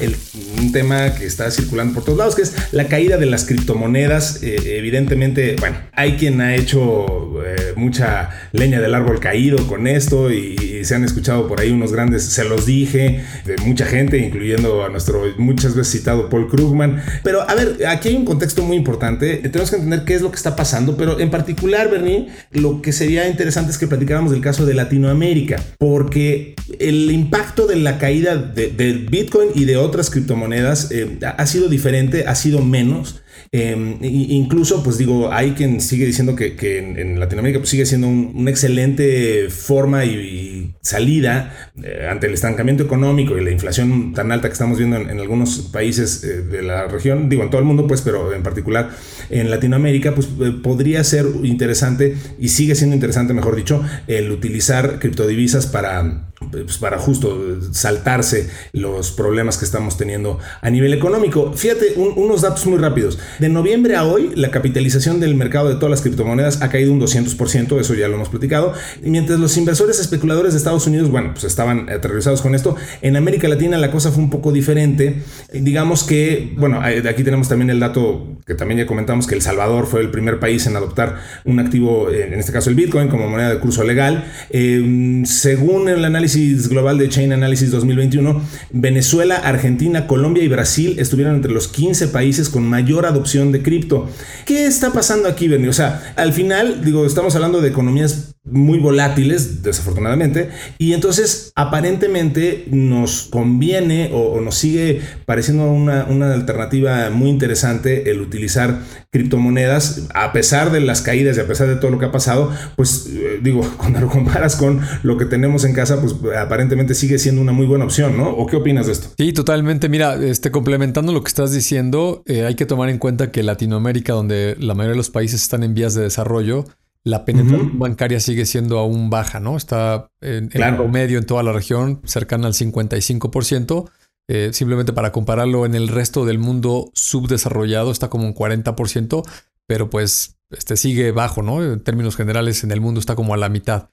un 0.58 0.72
tema 0.72 1.14
que 1.14 1.26
está 1.26 1.52
circulando 1.52 1.96
por 1.96 2.06
todos 2.06 2.18
lados, 2.18 2.36
que 2.36 2.44
es 2.44 2.54
la 2.72 2.88
caída 2.88 3.18
de 3.18 3.26
las 3.26 3.44
criptomonedas. 3.44 4.42
Eh, 4.44 4.78
evidentemente, 4.78 5.58
bueno, 5.60 5.76
hay 5.92 6.14
quien 6.14 6.40
ha 6.40 6.56
hecho 6.56 7.44
eh, 7.46 7.74
mucha 7.76 8.30
leña 8.54 8.80
del 8.80 8.96
árbol 8.96 9.20
caído 9.20 9.68
con 9.68 9.88
esto 9.88 10.32
y, 10.32 10.70
se 10.82 10.96
han 10.96 11.04
escuchado 11.04 11.48
por 11.48 11.60
ahí 11.62 11.70
unos 11.70 11.92
grandes, 11.92 12.24
se 12.24 12.44
los 12.44 12.66
dije, 12.66 13.24
de 13.46 13.56
mucha 13.58 13.86
gente, 13.86 14.18
incluyendo 14.18 14.84
a 14.84 14.90
nuestro 14.90 15.26
muchas 15.38 15.76
veces 15.76 15.94
citado 15.94 16.28
Paul 16.28 16.50
Krugman. 16.50 17.04
Pero 17.24 17.48
a 17.48 17.54
ver, 17.54 17.86
aquí 17.88 18.10
hay 18.10 18.16
un 18.16 18.26
contexto 18.26 18.64
muy 18.64 18.78
importante. 18.78 19.38
Tenemos 19.38 19.70
que 19.70 19.76
entender 19.76 20.06
qué 20.06 20.16
es 20.16 20.24
lo 20.24 20.32
que 20.32 20.38
está 20.38 20.56
pasando, 20.56 20.98
pero 20.98 21.20
en 21.20 21.30
particular, 21.30 21.92
Bernie, 21.92 22.30
lo 22.52 22.82
que 22.82 22.94
sería 22.94 23.28
interesante 23.28 23.72
es 23.72 23.78
que 23.78 23.86
platicáramos 23.86 24.32
del 24.32 24.42
caso 24.42 24.61
de 24.66 24.74
Latinoamérica, 24.74 25.64
porque 25.78 26.56
el 26.80 27.12
impacto 27.12 27.68
de 27.68 27.76
la 27.78 27.98
caída 27.98 28.38
del 28.38 29.08
Bitcoin 29.10 29.50
y 29.56 29.66
de 29.66 29.78
otras 29.78 30.10
criptomonedas 30.10 30.92
eh, 30.92 31.18
ha 31.22 31.46
sido 31.46 31.68
diferente, 31.68 32.26
ha 32.28 32.36
sido 32.36 32.64
menos. 32.64 33.22
Eh, 33.54 33.98
incluso, 34.02 34.82
pues 34.84 34.98
digo, 34.98 35.32
hay 35.32 35.52
quien 35.52 35.82
sigue 35.82 36.06
diciendo 36.06 36.36
que, 36.36 36.56
en, 36.78 37.20
Latinoamérica 37.20 37.60
pues, 37.60 37.70
sigue 37.70 37.86
siendo 37.86 38.08
una 38.08 38.50
excelente 38.50 39.50
forma 39.50 40.06
y, 40.06 40.61
salida 40.82 41.72
eh, 41.84 42.08
ante 42.10 42.28
el 42.28 42.34
estancamiento 42.34 42.84
económico 42.84 43.38
y 43.38 43.44
la 43.44 43.52
inflación 43.52 44.14
tan 44.14 44.32
alta 44.32 44.48
que 44.48 44.54
estamos 44.54 44.78
viendo 44.78 44.98
en, 44.98 45.20
algunos 45.20 45.60
países 45.72 46.24
eh, 46.24 46.42
de 46.42 46.62
la 46.62 46.88
región, 46.88 47.30
digo, 47.30 47.44
en 47.44 47.50
todo 47.50 47.60
el 47.60 47.66
mundo, 47.66 47.88
pues, 47.88 48.02
pero 48.02 48.34
en 48.34 48.44
particular 48.44 48.90
en 49.30 49.50
Latinoamérica, 49.50 50.16
pues 50.16 50.28
podría 50.64 51.04
ser 51.04 51.26
interesante 51.44 52.18
y 52.40 52.50
sigue 52.50 52.76
siendo 52.76 52.96
interesante, 52.96 53.34
mejor 53.34 53.56
dicho, 53.56 53.84
el 54.08 54.32
utilizar 54.32 55.00
criptodivisas 55.00 55.68
para 55.68 56.31
pues, 56.50 56.78
para 56.78 56.98
justo 56.98 57.60
saltarse 57.72 58.50
los 58.74 59.12
problemas 59.12 59.58
que 59.58 59.66
estamos 59.66 59.98
teniendo 59.98 60.40
a 60.62 60.70
nivel 60.70 60.94
económico. 60.94 61.54
Fíjate, 61.54 61.94
unos 61.96 62.42
datos 62.42 62.66
muy 62.66 62.78
rápidos. 62.78 63.20
De 63.40 63.50
noviembre 63.50 63.96
a 63.96 64.06
hoy, 64.06 64.32
la 64.36 64.52
capitalización 64.52 65.20
del 65.20 65.36
mercado 65.36 65.70
de 65.70 65.76
todas 65.76 65.92
las 65.92 66.02
criptomonedas 66.02 66.62
ha 66.62 66.70
caído 66.70 66.92
un 66.92 67.00
200%, 67.00 67.80
eso 67.80 67.94
ya 67.94 68.08
lo 68.08 68.16
hemos 68.16 68.30
platicado. 68.30 68.74
Mientras 69.02 69.40
los 69.40 69.56
inversores 69.58 70.00
especuladores 70.00 70.54
de 70.54 70.58
Estados 70.58 70.88
Unidos, 70.88 71.10
bueno, 71.10 71.32
pues 71.34 71.44
estaban 71.44 71.90
aterrorizados 71.90 72.42
con 72.42 72.56
esto. 72.56 72.76
En 73.02 73.16
América 73.16 73.48
Latina 73.48 73.78
la 73.78 73.92
cosa 73.92 74.12
fue 74.12 74.24
un 74.24 74.30
poco 74.30 74.52
diferente. 74.52 75.22
Digamos 75.54 76.04
que, 76.04 76.54
bueno, 76.58 76.82
aquí 76.82 77.24
tenemos 77.24 77.48
también 77.50 77.70
el 77.70 77.80
dato 77.80 78.28
que 78.46 78.56
también 78.56 78.80
ya 78.80 78.86
comentamos, 78.86 79.28
que 79.28 79.36
El 79.36 79.42
Salvador 79.42 79.88
fue 79.88 80.02
el 80.02 80.10
primer 80.10 80.40
país 80.40 80.66
en 80.68 80.76
adoptar 80.76 81.20
un 81.46 81.60
activo, 81.60 82.10
en 82.10 82.34
este 82.34 82.52
caso 82.52 82.70
el 82.70 82.76
Bitcoin, 82.76 83.08
como 83.08 83.28
moneda 83.28 83.50
de 83.50 83.60
curso 83.60 83.84
legal. 83.84 84.26
Eh, 84.50 85.22
según 85.26 85.88
el 85.90 86.04
análisis 86.04 86.31
global 86.70 86.98
de 86.98 87.10
Chain 87.10 87.34
Analysis 87.34 87.72
2021, 87.72 88.42
Venezuela, 88.72 89.36
Argentina, 89.36 90.08
Colombia 90.08 90.44
y 90.44 90.48
Brasil 90.48 90.96
estuvieron 91.00 91.36
entre 91.36 91.52
los 91.52 91.68
15 91.68 92.08
países 92.08 92.50
con 92.50 92.64
mayor 92.64 93.06
adopción 93.06 93.52
de 93.52 93.62
cripto. 93.62 94.10
¿Qué 94.46 94.66
está 94.66 94.94
pasando 94.94 95.28
aquí, 95.28 95.48
Bernie? 95.48 95.70
O 95.70 95.74
sea, 95.74 96.14
al 96.16 96.34
final, 96.34 96.84
digo, 96.84 97.06
estamos 97.06 97.36
hablando 97.36 97.62
de 97.62 97.70
economías 97.70 98.31
muy 98.44 98.80
volátiles, 98.80 99.62
desafortunadamente, 99.62 100.50
y 100.80 100.94
entonces 100.94 101.52
aparentemente 101.56 102.66
nos 102.72 103.24
conviene 103.24 104.10
o, 104.14 104.42
nos 104.42 104.56
sigue 104.56 105.00
pareciendo 105.26 105.72
una, 105.72 106.06
una, 106.06 106.34
alternativa 106.34 107.12
muy 107.12 107.30
interesante 107.30 108.10
el 108.10 108.20
utilizar 108.20 108.80
criptomonedas, 109.12 110.08
a 110.16 110.34
pesar 110.34 110.72
de 110.72 110.80
las 110.80 111.02
caídas 111.02 111.38
y 111.38 111.42
a 111.42 111.48
pesar 111.48 111.68
de 111.68 111.76
todo 111.76 111.92
lo 111.92 112.00
que 112.00 112.06
ha 112.06 112.12
pasado, 112.12 112.52
pues 112.76 113.08
eh, 113.12 113.40
digo, 113.44 113.62
cuando 113.78 114.02
lo 114.02 114.10
comparas 114.10 114.56
con 114.56 114.82
lo 115.04 115.18
que 115.18 115.26
tenemos 115.26 115.64
en 115.64 115.74
casa, 115.74 116.02
pues 116.02 116.16
aparentemente 116.36 116.96
sigue 116.96 117.20
siendo 117.20 117.42
una 117.42 117.52
muy 117.52 117.68
buena 117.68 117.86
opción, 117.86 118.18
¿no? 118.18 118.30
¿O 118.30 118.48
qué 118.48 118.56
opinas 118.56 118.88
de 118.88 118.94
esto? 118.94 119.10
Sí, 119.20 119.34
totalmente. 119.34 119.88
Mira, 119.88 120.16
este, 120.16 120.50
complementando 120.50 121.14
lo 121.14 121.22
que 121.24 121.28
estás 121.28 121.52
diciendo, 121.52 122.24
eh, 122.26 122.46
hay 122.46 122.56
que 122.56 122.66
tomar 122.66 122.90
en 122.90 122.98
cuenta 122.98 123.32
que 123.32 123.44
Latinoamérica, 123.44 124.14
donde 124.14 124.56
la 124.58 124.74
mayoría 124.74 124.94
de 124.94 124.98
los 124.98 125.12
países 125.12 125.44
están 125.44 125.62
en 125.62 125.76
vías 125.76 125.94
de 125.94 126.02
desarrollo, 126.02 126.66
la 127.04 127.26
penetración 127.26 127.80
bancaria 127.80 128.20
sigue 128.20 128.46
siendo 128.46 128.78
aún 128.78 129.10
baja, 129.10 129.40
¿no? 129.40 129.58
Está 129.58 130.10
en, 130.22 130.50
en 130.54 130.76
promedio 130.76 131.18
en 131.18 131.26
toda 131.26 131.44
la 131.44 131.52
región, 131.52 132.02
cercana 132.06 132.48
al 132.48 132.54
55%. 132.54 133.90
Eh, 134.28 134.52
simplemente 134.54 134.94
para 134.94 135.12
compararlo 135.12 135.66
en 135.66 135.76
el 135.76 135.88
resto 135.88 136.26
del 136.26 136.40
mundo 136.40 136.92
subdesarrollado 136.94 137.92
está 137.92 138.10
como 138.10 138.26
un 138.26 138.36
40%, 138.36 139.24
pero 139.68 139.90
pues 139.90 140.38
este 140.52 140.78
sigue 140.78 141.12
bajo, 141.12 141.42
¿no? 141.42 141.64
En 141.64 141.82
términos 141.82 142.16
generales 142.16 142.64
en 142.64 142.72
el 142.72 142.82
mundo 142.82 143.00
está 143.00 143.16
como 143.16 143.34
a 143.34 143.38
la 143.38 143.50
mitad. 143.50 143.90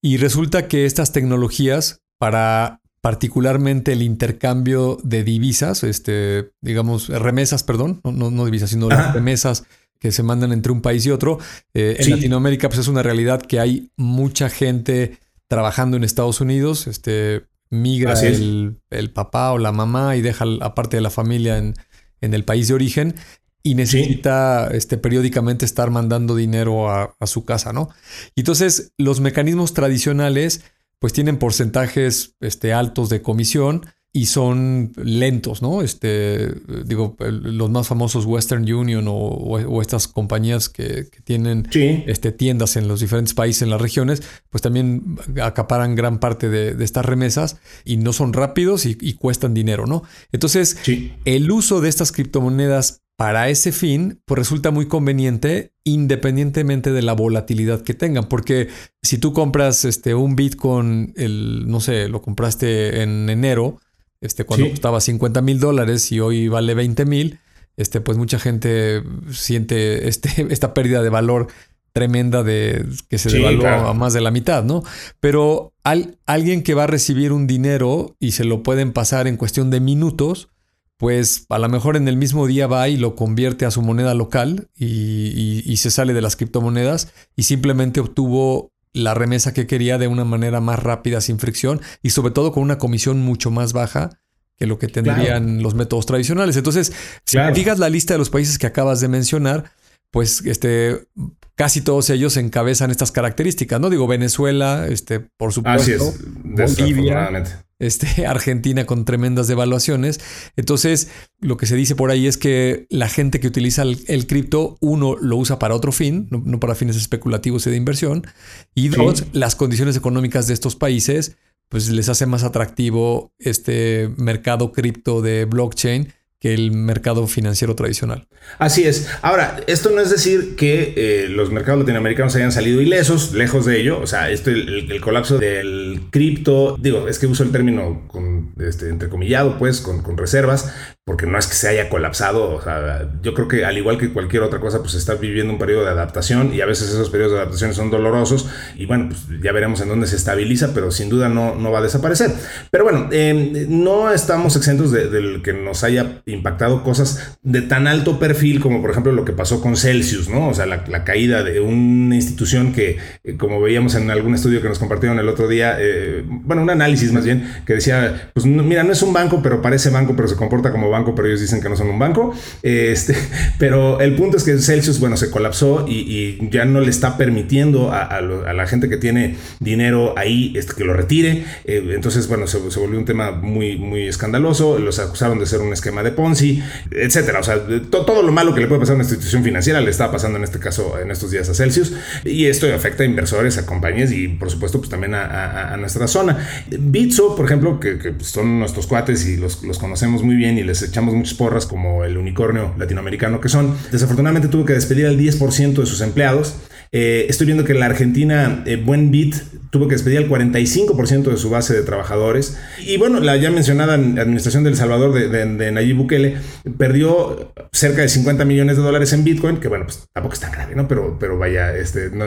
Y 0.00 0.18
resulta 0.18 0.68
que 0.68 0.84
estas 0.84 1.12
tecnologías 1.12 2.02
para 2.18 2.80
particularmente 3.00 3.92
el 3.92 4.02
intercambio 4.02 4.98
de 5.02 5.24
divisas, 5.24 5.82
este, 5.84 6.52
digamos, 6.60 7.08
remesas, 7.08 7.62
perdón, 7.62 8.00
no, 8.04 8.30
no, 8.30 8.44
divisas, 8.44 8.70
sino 8.70 8.88
las 8.88 9.14
remesas 9.14 9.64
que 10.00 10.10
se 10.10 10.22
mandan 10.22 10.52
entre 10.52 10.72
un 10.72 10.80
país 10.80 11.06
y 11.06 11.10
otro. 11.10 11.38
Eh, 11.74 11.96
en 11.98 12.10
Latinoamérica, 12.10 12.68
pues 12.68 12.80
es 12.80 12.88
una 12.88 13.02
realidad 13.02 13.42
que 13.42 13.60
hay 13.60 13.92
mucha 13.96 14.48
gente 14.48 15.18
trabajando 15.46 15.96
en 15.96 16.04
Estados 16.04 16.40
Unidos, 16.40 16.86
este, 16.86 17.42
migra 17.68 18.14
el, 18.20 18.80
papá 19.12 19.52
o 19.52 19.58
la 19.58 19.72
mamá 19.72 20.16
y 20.16 20.22
deja 20.22 20.46
a 20.60 20.74
parte 20.74 20.96
de 20.96 21.02
la 21.02 21.10
familia 21.10 21.58
en, 21.58 21.74
en 22.20 22.34
el 22.34 22.44
país 22.44 22.68
de 22.68 22.74
origen 22.74 23.14
y 23.62 23.74
necesita 23.74 24.68
este, 24.72 24.96
periódicamente 24.96 25.66
estar 25.66 25.90
mandando 25.90 26.34
dinero 26.34 26.90
a, 26.90 27.14
a, 27.20 27.26
su 27.26 27.44
casa, 27.44 27.74
¿no? 27.74 27.90
Entonces, 28.34 28.92
los 28.96 29.20
mecanismos 29.20 29.74
tradicionales, 29.74 30.64
pues 30.98 31.12
tienen 31.12 31.36
porcentajes 31.36 32.36
este, 32.40 32.72
altos 32.72 33.10
de 33.10 33.20
comisión 33.20 33.84
y 34.12 34.26
son 34.26 34.92
lentos, 34.96 35.62
¿no? 35.62 35.82
Este, 35.82 36.52
digo, 36.84 37.16
los 37.20 37.70
más 37.70 37.86
famosos 37.86 38.24
Western 38.24 38.70
Union 38.70 39.04
o, 39.08 39.80
estas 39.82 40.08
compañías 40.08 40.68
que, 40.68 41.04
tienen 41.22 41.68
este, 41.72 42.32
tiendas 42.32 42.76
en 42.76 42.88
los 42.88 43.00
diferentes 43.00 43.34
países, 43.34 43.62
en 43.62 43.70
las 43.70 43.80
regiones, 43.80 44.22
pues 44.50 44.62
también 44.62 45.16
acaparan 45.40 45.94
gran 45.94 46.18
parte 46.18 46.48
de, 46.48 46.82
estas 46.82 47.04
remesas 47.04 47.58
y 47.84 47.98
no 47.98 48.12
son 48.12 48.32
rápidos 48.32 48.84
y, 48.84 49.14
cuestan 49.14 49.54
dinero, 49.54 49.86
¿no? 49.86 50.02
Entonces, 50.32 50.78
el 51.24 51.50
uso 51.50 51.80
de 51.80 51.88
estas 51.88 52.10
criptomonedas 52.10 53.02
para 53.16 53.50
ese 53.50 53.70
fin, 53.70 54.22
pues 54.24 54.38
resulta 54.38 54.70
muy 54.70 54.86
conveniente 54.86 55.74
independientemente 55.84 56.90
de 56.90 57.02
la 57.02 57.12
volatilidad 57.12 57.82
que 57.82 57.92
tengan, 57.92 58.28
porque 58.28 58.68
si 59.02 59.18
tú 59.18 59.34
compras 59.34 59.84
este, 59.84 60.14
un 60.14 60.36
Bitcoin, 60.36 61.12
el, 61.16 61.68
no 61.68 61.80
sé, 61.80 62.08
lo 62.08 62.22
compraste 62.22 63.02
en 63.02 63.28
enero, 63.28 63.78
este, 64.20 64.44
cuando 64.44 64.68
costaba 64.70 65.00
50 65.00 65.40
mil 65.42 65.60
dólares 65.60 66.10
y 66.12 66.20
hoy 66.20 66.48
vale 66.48 66.74
20 66.74 67.04
mil, 67.06 67.38
este, 67.76 68.00
pues 68.00 68.18
mucha 68.18 68.38
gente 68.38 69.02
siente 69.30 70.08
este, 70.08 70.46
esta 70.50 70.74
pérdida 70.74 71.02
de 71.02 71.08
valor 71.08 71.48
tremenda 71.92 72.44
de 72.44 72.86
que 73.08 73.18
se 73.18 73.30
devaluó 73.30 73.66
a 73.66 73.94
más 73.94 74.12
de 74.12 74.20
la 74.20 74.30
mitad, 74.30 74.62
¿no? 74.62 74.84
Pero 75.18 75.72
alguien 75.82 76.62
que 76.62 76.74
va 76.74 76.84
a 76.84 76.86
recibir 76.86 77.32
un 77.32 77.48
dinero 77.48 78.14
y 78.20 78.32
se 78.32 78.44
lo 78.44 78.62
pueden 78.62 78.92
pasar 78.92 79.26
en 79.26 79.36
cuestión 79.36 79.70
de 79.70 79.80
minutos, 79.80 80.50
pues 80.98 81.46
a 81.48 81.58
lo 81.58 81.68
mejor 81.68 81.96
en 81.96 82.06
el 82.06 82.16
mismo 82.16 82.46
día 82.46 82.68
va 82.68 82.88
y 82.88 82.96
lo 82.96 83.16
convierte 83.16 83.66
a 83.66 83.72
su 83.72 83.82
moneda 83.82 84.14
local 84.14 84.68
y, 84.76 85.62
y 85.64 85.76
se 85.78 85.90
sale 85.90 86.12
de 86.12 86.20
las 86.20 86.36
criptomonedas 86.36 87.12
y 87.34 87.42
simplemente 87.44 87.98
obtuvo 87.98 88.70
la 88.92 89.14
remesa 89.14 89.52
que 89.54 89.66
quería 89.66 89.98
de 89.98 90.08
una 90.08 90.24
manera 90.24 90.60
más 90.60 90.78
rápida, 90.78 91.20
sin 91.20 91.38
fricción 91.38 91.80
y 92.02 92.10
sobre 92.10 92.32
todo 92.32 92.52
con 92.52 92.62
una 92.62 92.78
comisión 92.78 93.20
mucho 93.20 93.50
más 93.50 93.72
baja 93.72 94.10
que 94.56 94.66
lo 94.66 94.78
que 94.78 94.88
tendrían 94.88 95.62
los 95.62 95.74
métodos 95.74 96.04
tradicionales. 96.04 96.56
Entonces, 96.56 96.92
si 97.24 97.38
fijas 97.54 97.78
la 97.78 97.88
lista 97.88 98.14
de 98.14 98.18
los 98.18 98.28
países 98.28 98.58
que 98.58 98.66
acabas 98.66 99.00
de 99.00 99.08
mencionar, 99.08 99.72
pues 100.10 100.42
este, 100.44 101.06
casi 101.54 101.82
todos 101.82 102.10
ellos 102.10 102.36
encabezan 102.36 102.90
estas 102.90 103.12
características, 103.12 103.80
¿no? 103.80 103.90
Digo, 103.90 104.06
Venezuela, 104.06 104.86
este, 104.88 105.20
por 105.20 105.52
supuesto, 105.52 106.14
Bolivia, 106.42 107.30
este, 107.78 108.26
Argentina 108.26 108.86
con 108.86 109.04
tremendas 109.04 109.46
devaluaciones. 109.46 110.20
Entonces, 110.56 111.10
lo 111.38 111.56
que 111.56 111.66
se 111.66 111.76
dice 111.76 111.96
por 111.96 112.10
ahí 112.10 112.26
es 112.26 112.38
que 112.38 112.86
la 112.88 113.08
gente 113.08 113.40
que 113.40 113.46
utiliza 113.46 113.82
el, 113.82 114.26
cripto, 114.26 114.78
uno, 114.80 115.16
lo 115.20 115.36
usa 115.36 115.58
para 115.58 115.74
otro 115.74 115.92
fin, 115.92 116.28
no, 116.30 116.60
para 116.60 116.74
fines 116.74 116.96
especulativos 116.96 117.66
y 117.66 117.70
de 117.70 117.76
inversión, 117.76 118.26
y 118.74 118.88
dos, 118.88 119.24
las 119.32 119.54
condiciones 119.54 119.96
económicas 119.96 120.46
de 120.46 120.54
estos 120.54 120.76
países, 120.76 121.36
pues 121.68 121.88
les 121.90 122.08
hace 122.08 122.26
más 122.26 122.42
atractivo 122.42 123.32
este 123.38 124.10
mercado 124.16 124.72
cripto 124.72 125.22
de 125.22 125.44
blockchain 125.44 126.12
que 126.40 126.54
el 126.54 126.72
mercado 126.72 127.26
financiero 127.26 127.74
tradicional. 127.74 128.26
Así 128.58 128.84
es. 128.84 129.08
Ahora, 129.20 129.60
esto 129.66 129.90
no 129.90 130.00
es 130.00 130.08
decir 130.08 130.56
que 130.56 130.94
eh, 130.96 131.28
los 131.28 131.50
mercados 131.50 131.80
latinoamericanos 131.80 132.34
hayan 132.34 132.50
salido 132.50 132.80
ilesos, 132.80 133.34
lejos 133.34 133.66
de 133.66 133.78
ello. 133.78 134.00
O 134.00 134.06
sea, 134.06 134.30
esto, 134.30 134.48
el, 134.50 135.00
colapso 135.02 135.38
del 135.38 136.08
cripto, 136.10 136.78
digo, 136.80 137.08
es 137.08 137.18
que 137.18 137.26
uso 137.26 137.42
el 137.42 137.52
término 137.52 138.04
con, 138.08 138.54
este, 138.58 138.88
entrecomillado, 138.88 139.58
pues, 139.58 139.82
con, 139.82 140.02
con, 140.02 140.16
reservas, 140.16 140.74
porque 141.04 141.26
no 141.26 141.38
es 141.38 141.46
que 141.46 141.54
se 141.54 141.68
haya 141.68 141.88
colapsado, 141.88 142.54
o 142.54 142.62
sea, 142.62 143.08
yo 143.22 143.34
creo 143.34 143.48
que 143.48 143.64
al 143.64 143.76
igual 143.76 143.98
que 143.98 144.12
cualquier 144.12 144.42
otra 144.42 144.60
cosa, 144.60 144.80
pues 144.80 144.94
está 144.94 145.14
viviendo 145.14 145.52
un 145.52 145.58
periodo 145.58 145.84
de 145.84 145.90
adaptación 145.90 146.54
y 146.54 146.60
a 146.60 146.66
veces 146.66 146.88
esos 146.90 147.10
periodos 147.10 147.32
de 147.32 147.38
adaptación 147.38 147.74
son 147.74 147.90
dolorosos 147.90 148.48
y 148.76 148.86
bueno, 148.86 149.08
pues 149.08 149.40
ya 149.42 149.50
veremos 149.52 149.80
en 149.80 149.88
dónde 149.88 150.06
se 150.06 150.16
estabiliza, 150.16 150.72
pero 150.74 150.90
sin 150.90 151.08
duda 151.08 151.28
no, 151.28 151.54
no 151.54 151.72
va 151.72 151.80
a 151.80 151.82
desaparecer. 151.82 152.32
Pero 152.70 152.84
bueno, 152.84 153.08
eh, 153.12 153.66
no 153.68 154.12
estamos 154.12 154.56
exentos 154.56 154.92
de, 154.92 155.40
que 155.42 155.52
nos 155.52 155.84
haya 155.84 156.22
impactado 156.26 156.84
cosas 156.84 157.38
de 157.42 157.62
tan 157.62 157.86
alto 157.86 158.18
perfil 158.18 158.60
como 158.60 158.80
por 158.80 158.90
ejemplo 158.90 159.12
lo 159.12 159.24
que 159.24 159.32
pasó 159.32 159.60
con 159.60 159.76
Celsius, 159.76 160.28
¿no? 160.28 160.48
O 160.48 160.54
sea, 160.54 160.66
la, 160.66 161.04
caída 161.04 161.42
de 161.42 161.60
una 161.60 162.14
institución 162.14 162.72
que, 162.72 162.98
eh, 163.24 163.36
como 163.38 163.60
veíamos 163.60 163.94
en 163.94 164.10
algún 164.10 164.34
estudio 164.34 164.60
que 164.60 164.68
nos 164.68 164.78
compartieron 164.78 165.18
el 165.18 165.28
otro 165.28 165.48
día, 165.48 165.76
eh, 165.80 166.22
bueno, 166.26 166.62
un 166.62 166.70
análisis 166.70 167.10
más 167.10 167.24
bien, 167.24 167.50
que 167.66 167.74
decía, 167.74 168.30
pues 168.34 168.44
mira, 168.44 168.84
no 168.84 168.92
es 168.92 169.02
un 169.02 169.14
banco, 169.14 169.40
pero 169.42 169.62
parece 169.62 169.88
banco, 169.88 170.14
pero 170.14 170.28
se 170.28 170.36
comporta 170.36 170.70
como 170.70 170.90
banco, 170.90 170.99
pero 171.04 171.28
ellos 171.28 171.40
dicen 171.40 171.60
que 171.60 171.68
no 171.68 171.76
son 171.76 171.88
un 171.88 171.98
banco. 171.98 172.34
Este, 172.62 173.16
pero 173.58 174.00
el 174.00 174.14
punto 174.14 174.36
es 174.36 174.44
que 174.44 174.58
Celsius, 174.58 175.00
bueno, 175.00 175.16
se 175.16 175.30
colapsó 175.30 175.86
y, 175.88 176.38
ya 176.50 176.64
no 176.64 176.80
le 176.80 176.90
está 176.90 177.16
permitiendo 177.16 177.92
a, 177.92 178.20
la 178.20 178.66
gente 178.66 178.88
que 178.88 178.96
tiene 178.96 179.36
dinero 179.60 180.14
ahí 180.16 180.52
este, 180.56 180.74
que 180.74 180.84
lo 180.84 180.94
retire. 180.94 181.44
Eh, 181.64 181.92
entonces, 181.94 182.28
bueno, 182.28 182.46
se, 182.46 182.58
volvió 182.58 182.98
un 182.98 183.04
tema 183.04 183.30
muy, 183.30 183.76
muy 183.76 184.08
escandaloso. 184.08 184.78
Los 184.78 184.98
acusaron 184.98 185.38
de 185.38 185.46
ser 185.46 185.60
un 185.60 185.72
esquema 185.72 186.02
de 186.02 186.12
Ponzi, 186.12 186.62
etcétera. 186.90 187.40
O 187.40 187.42
sea, 187.42 187.60
todo 187.90 188.22
lo 188.22 188.32
malo 188.32 188.54
que 188.54 188.60
le 188.60 188.66
puede 188.66 188.80
pasar 188.80 188.94
a 188.94 188.96
una 188.96 189.04
institución 189.04 189.42
financiera 189.42 189.80
le 189.80 189.90
está 189.90 190.10
pasando 190.10 190.38
en 190.38 190.44
este 190.44 190.58
caso 190.58 190.98
en 190.98 191.10
estos 191.10 191.30
días 191.30 191.48
a 191.48 191.54
Celsius. 191.54 191.92
Y 192.24 192.46
esto 192.46 192.72
afecta 192.74 193.02
a 193.02 193.06
inversores, 193.06 193.58
a 193.58 193.66
compañías 193.66 194.12
y, 194.12 194.28
por 194.28 194.50
supuesto, 194.50 194.78
pues 194.78 194.90
también 194.90 195.14
a, 195.14 195.76
nuestra 195.78 196.06
zona. 196.06 196.38
Bitso, 196.78 197.36
por 197.36 197.46
ejemplo, 197.46 197.80
que, 197.80 198.14
son 198.20 198.58
nuestros 198.58 198.86
cuates 198.86 199.26
y 199.26 199.36
los 199.36 199.78
conocemos 199.78 200.22
muy 200.22 200.34
bien 200.34 200.58
y 200.58 200.62
les 200.62 200.79
echamos 200.82 201.14
muchas 201.14 201.34
porras 201.34 201.66
como 201.66 202.04
el 202.04 202.16
unicornio 202.16 202.74
latinoamericano 202.78 203.40
que 203.40 203.48
son, 203.48 203.76
desafortunadamente 203.90 204.48
tuvo 204.48 204.64
que 204.64 204.72
despedir 204.72 205.06
al 205.06 205.18
10% 205.18 205.74
de 205.74 205.86
sus 205.86 206.00
empleados. 206.00 206.54
Eh, 206.92 207.26
estoy 207.28 207.46
viendo 207.46 207.64
que 207.64 207.74
la 207.74 207.86
Argentina, 207.86 208.64
eh, 208.66 208.76
Buen 208.76 209.12
Bit, 209.12 209.36
tuvo 209.70 209.86
que 209.86 209.94
despedir 209.94 210.18
al 210.18 210.28
45% 210.28 211.30
de 211.30 211.36
su 211.36 211.48
base 211.48 211.72
de 211.72 211.82
trabajadores. 211.82 212.58
Y 212.84 212.96
bueno, 212.96 213.20
la 213.20 213.36
ya 213.36 213.50
mencionada 213.52 213.94
administración 213.94 214.64
del 214.64 214.74
Salvador 214.76 215.14
de, 215.14 215.70
Nayib 215.72 215.96
Bukele 215.96 216.36
perdió 216.76 217.52
cerca 217.72 218.02
de 218.02 218.08
50 218.08 218.44
millones 218.44 218.76
de 218.76 218.82
dólares 218.82 219.12
en 219.12 219.22
Bitcoin, 219.22 219.58
que 219.58 219.68
bueno, 219.68 219.84
pues 219.84 220.08
tampoco 220.12 220.34
es 220.34 220.40
tan 220.40 220.50
grave, 220.50 220.74
¿no? 220.74 220.88
Pero, 220.88 221.16
pero 221.20 221.38
vaya, 221.38 221.76
este, 221.76 222.10
no, 222.10 222.26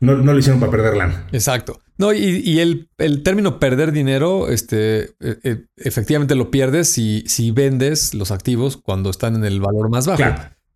no, 0.00 0.32
lo 0.32 0.38
hicieron 0.38 0.60
para 0.60 0.70
perder 0.70 0.96
lana. 0.96 1.26
Exacto. 1.32 1.80
No, 1.98 2.12
y, 2.12 2.60
el, 2.60 2.88
término 3.24 3.58
perder 3.58 3.90
dinero, 3.90 4.48
este, 4.48 5.14
e, 5.18 5.38
e, 5.42 5.64
efectivamente 5.78 6.34
lo 6.36 6.50
pierdes 6.50 6.88
si, 6.90 7.24
si 7.26 7.50
vendes 7.50 8.14
los 8.14 8.30
activos 8.30 8.76
cuando 8.76 9.10
están 9.10 9.34
en 9.34 9.44
el 9.44 9.60
valor 9.60 9.90
más 9.90 10.06
bajo. 10.06 10.22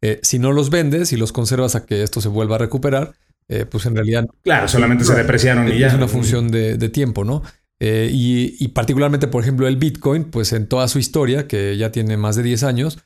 Eh, 0.03 0.19
si 0.23 0.39
no 0.39 0.53
los 0.53 0.71
vendes 0.71 1.13
y 1.13 1.17
los 1.17 1.33
conservas 1.33 1.75
a 1.75 1.85
que 1.85 2.03
esto 2.03 2.21
se 2.21 2.29
vuelva 2.29 2.57
a 2.57 2.59
recuperar, 2.59 3.15
eh, 3.49 3.67
pues 3.67 3.87
en 3.87 3.95
realidad... 3.95 4.27
Claro, 4.43 4.69
solamente 4.69 5.05
se 5.05 5.15
depreciaron 5.15 5.69
y 5.69 5.79
ya. 5.79 5.89
Es 5.89 5.95
una 5.95 6.09
función 6.09 6.51
de, 6.51 6.89
tiempo, 6.89 7.25
¿no? 7.25 7.43
Eh, 7.81 8.11
y, 8.13 8.69
particularmente, 8.69 9.27
por 9.27 9.43
ejemplo, 9.43 9.67
el 9.67 9.77
Bitcoin, 9.77 10.25
pues 10.25 10.53
en 10.53 10.67
toda 10.69 10.89
su 10.89 10.99
historia, 10.99 11.49
que 11.49 11.77
ya 11.77 11.93
tiene 11.93 12.17
más 12.17 12.37
de 12.37 12.43
10 12.43 12.63
años, 12.63 12.99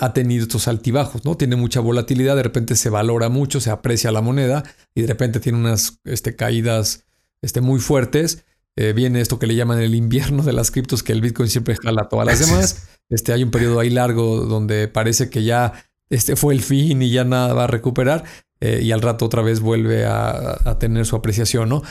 ha 0.00 0.14
tenido 0.14 0.44
estos 0.44 0.68
altibajos, 0.68 1.26
¿no? 1.26 1.36
Tiene 1.36 1.54
mucha 1.54 1.80
volatilidad, 1.80 2.34
de 2.34 2.42
repente 2.42 2.76
se 2.76 2.88
valora 2.88 3.28
mucho, 3.28 3.60
se 3.60 3.68
aprecia 3.68 4.10
la 4.10 4.22
moneda 4.22 4.64
y 4.94 5.02
de 5.02 5.06
repente 5.06 5.38
tiene 5.38 5.58
unas 5.58 6.00
este, 6.04 6.34
caídas 6.34 7.04
este, 7.42 7.60
muy 7.60 7.78
fuertes. 7.78 8.44
viene 8.94 9.20
esto 9.20 9.38
que 9.38 9.46
le 9.46 9.54
llaman 9.54 9.80
el 9.80 9.94
invierno 9.94 10.42
de 10.42 10.54
las 10.54 10.70
criptos, 10.70 11.02
que 11.02 11.12
el 11.12 11.20
Bitcoin 11.20 11.50
siempre 11.50 11.76
jala 11.76 12.02
a 12.02 12.08
todas 12.08 12.26
las 12.26 12.40
demás. 12.40 12.88
Este, 13.10 13.34
hay 13.34 13.42
un 13.42 13.50
periodo 13.50 13.78
ahí 13.78 13.90
largo 13.90 14.46
donde 14.46 14.88
parece 14.88 15.28
que 15.28 15.44
ya 15.44 15.74
este 16.10 16.36
fue 16.36 16.54
el 16.54 16.62
fin 16.62 17.02
y 17.02 17.10
ya 17.10 17.24
nada 17.24 17.54
va 17.54 17.64
a 17.64 17.68
recuperar. 17.68 18.24
Eh, 18.58 18.80
y 18.82 18.92
al 18.92 19.02
rato 19.02 19.26
otra 19.26 19.42
vez 19.42 19.60
vuelve 19.60 20.06
a, 20.06 20.78
tener 20.80 21.04
su 21.04 21.14
apreciación, 21.14 21.68
¿no? 21.68 21.82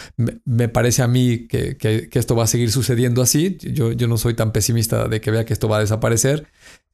Me, 0.45 0.67
parece 0.67 1.03
a 1.03 1.07
mí 1.07 1.47
que, 1.47 1.77
esto 2.11 2.35
va 2.35 2.45
a 2.45 2.47
seguir 2.47 2.71
sucediendo 2.71 3.21
así. 3.21 3.57
Yo, 3.61 3.91
yo, 3.91 4.07
no 4.07 4.17
soy 4.17 4.33
tan 4.33 4.51
pesimista 4.51 5.07
de 5.07 5.21
que 5.21 5.29
vea 5.29 5.45
que 5.45 5.53
esto 5.53 5.69
va 5.69 5.77
a 5.77 5.81
desaparecer. 5.81 6.47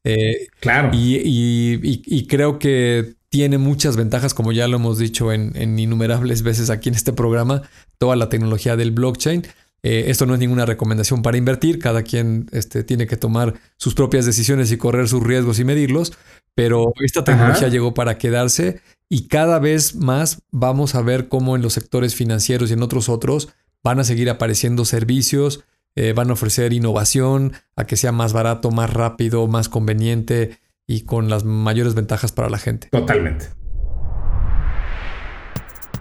Eh, 0.04 0.48
claro. 0.60 0.90
Y, 0.92 2.26
creo 2.28 2.58
que 2.58 3.14
tiene 3.30 3.56
muchas 3.56 3.96
ventajas, 3.96 4.34
como 4.34 4.52
ya 4.52 4.68
lo 4.68 4.76
hemos 4.76 4.98
dicho 4.98 5.32
en, 5.32 5.52
en 5.56 5.78
innumerables 5.78 6.42
veces 6.42 6.68
aquí 6.68 6.90
en 6.90 6.94
este 6.94 7.14
programa, 7.14 7.62
toda 7.96 8.14
la 8.14 8.28
tecnología 8.28 8.76
del 8.76 8.90
blockchain. 8.90 9.46
Eh, 9.82 10.04
esto 10.08 10.26
no 10.26 10.34
es 10.34 10.40
ninguna 10.40 10.64
recomendación 10.64 11.22
para 11.22 11.36
invertir, 11.36 11.78
cada 11.78 12.02
quien 12.02 12.46
este, 12.52 12.84
tiene 12.84 13.06
que 13.06 13.16
tomar 13.16 13.54
sus 13.76 13.94
propias 13.94 14.26
decisiones 14.26 14.70
y 14.70 14.76
correr 14.76 15.08
sus 15.08 15.22
riesgos 15.22 15.58
y 15.58 15.64
medirlos, 15.64 16.12
pero 16.54 16.92
esta 17.00 17.24
tecnología 17.24 17.68
llegó 17.68 17.92
para 17.92 18.16
quedarse 18.16 18.80
y 19.08 19.26
cada 19.26 19.58
vez 19.58 19.96
más 19.96 20.42
vamos 20.52 20.94
a 20.94 21.02
ver 21.02 21.28
cómo 21.28 21.56
en 21.56 21.62
los 21.62 21.72
sectores 21.72 22.14
financieros 22.14 22.70
y 22.70 22.74
en 22.74 22.82
otros 22.82 23.08
otros 23.08 23.48
van 23.82 23.98
a 23.98 24.04
seguir 24.04 24.30
apareciendo 24.30 24.84
servicios, 24.84 25.64
eh, 25.96 26.12
van 26.12 26.30
a 26.30 26.34
ofrecer 26.34 26.72
innovación 26.72 27.52
a 27.74 27.84
que 27.84 27.96
sea 27.96 28.12
más 28.12 28.32
barato, 28.32 28.70
más 28.70 28.92
rápido, 28.92 29.48
más 29.48 29.68
conveniente 29.68 30.58
y 30.86 31.02
con 31.02 31.28
las 31.28 31.44
mayores 31.44 31.94
ventajas 31.94 32.30
para 32.30 32.48
la 32.48 32.58
gente. 32.58 32.88
Totalmente. 32.90 33.61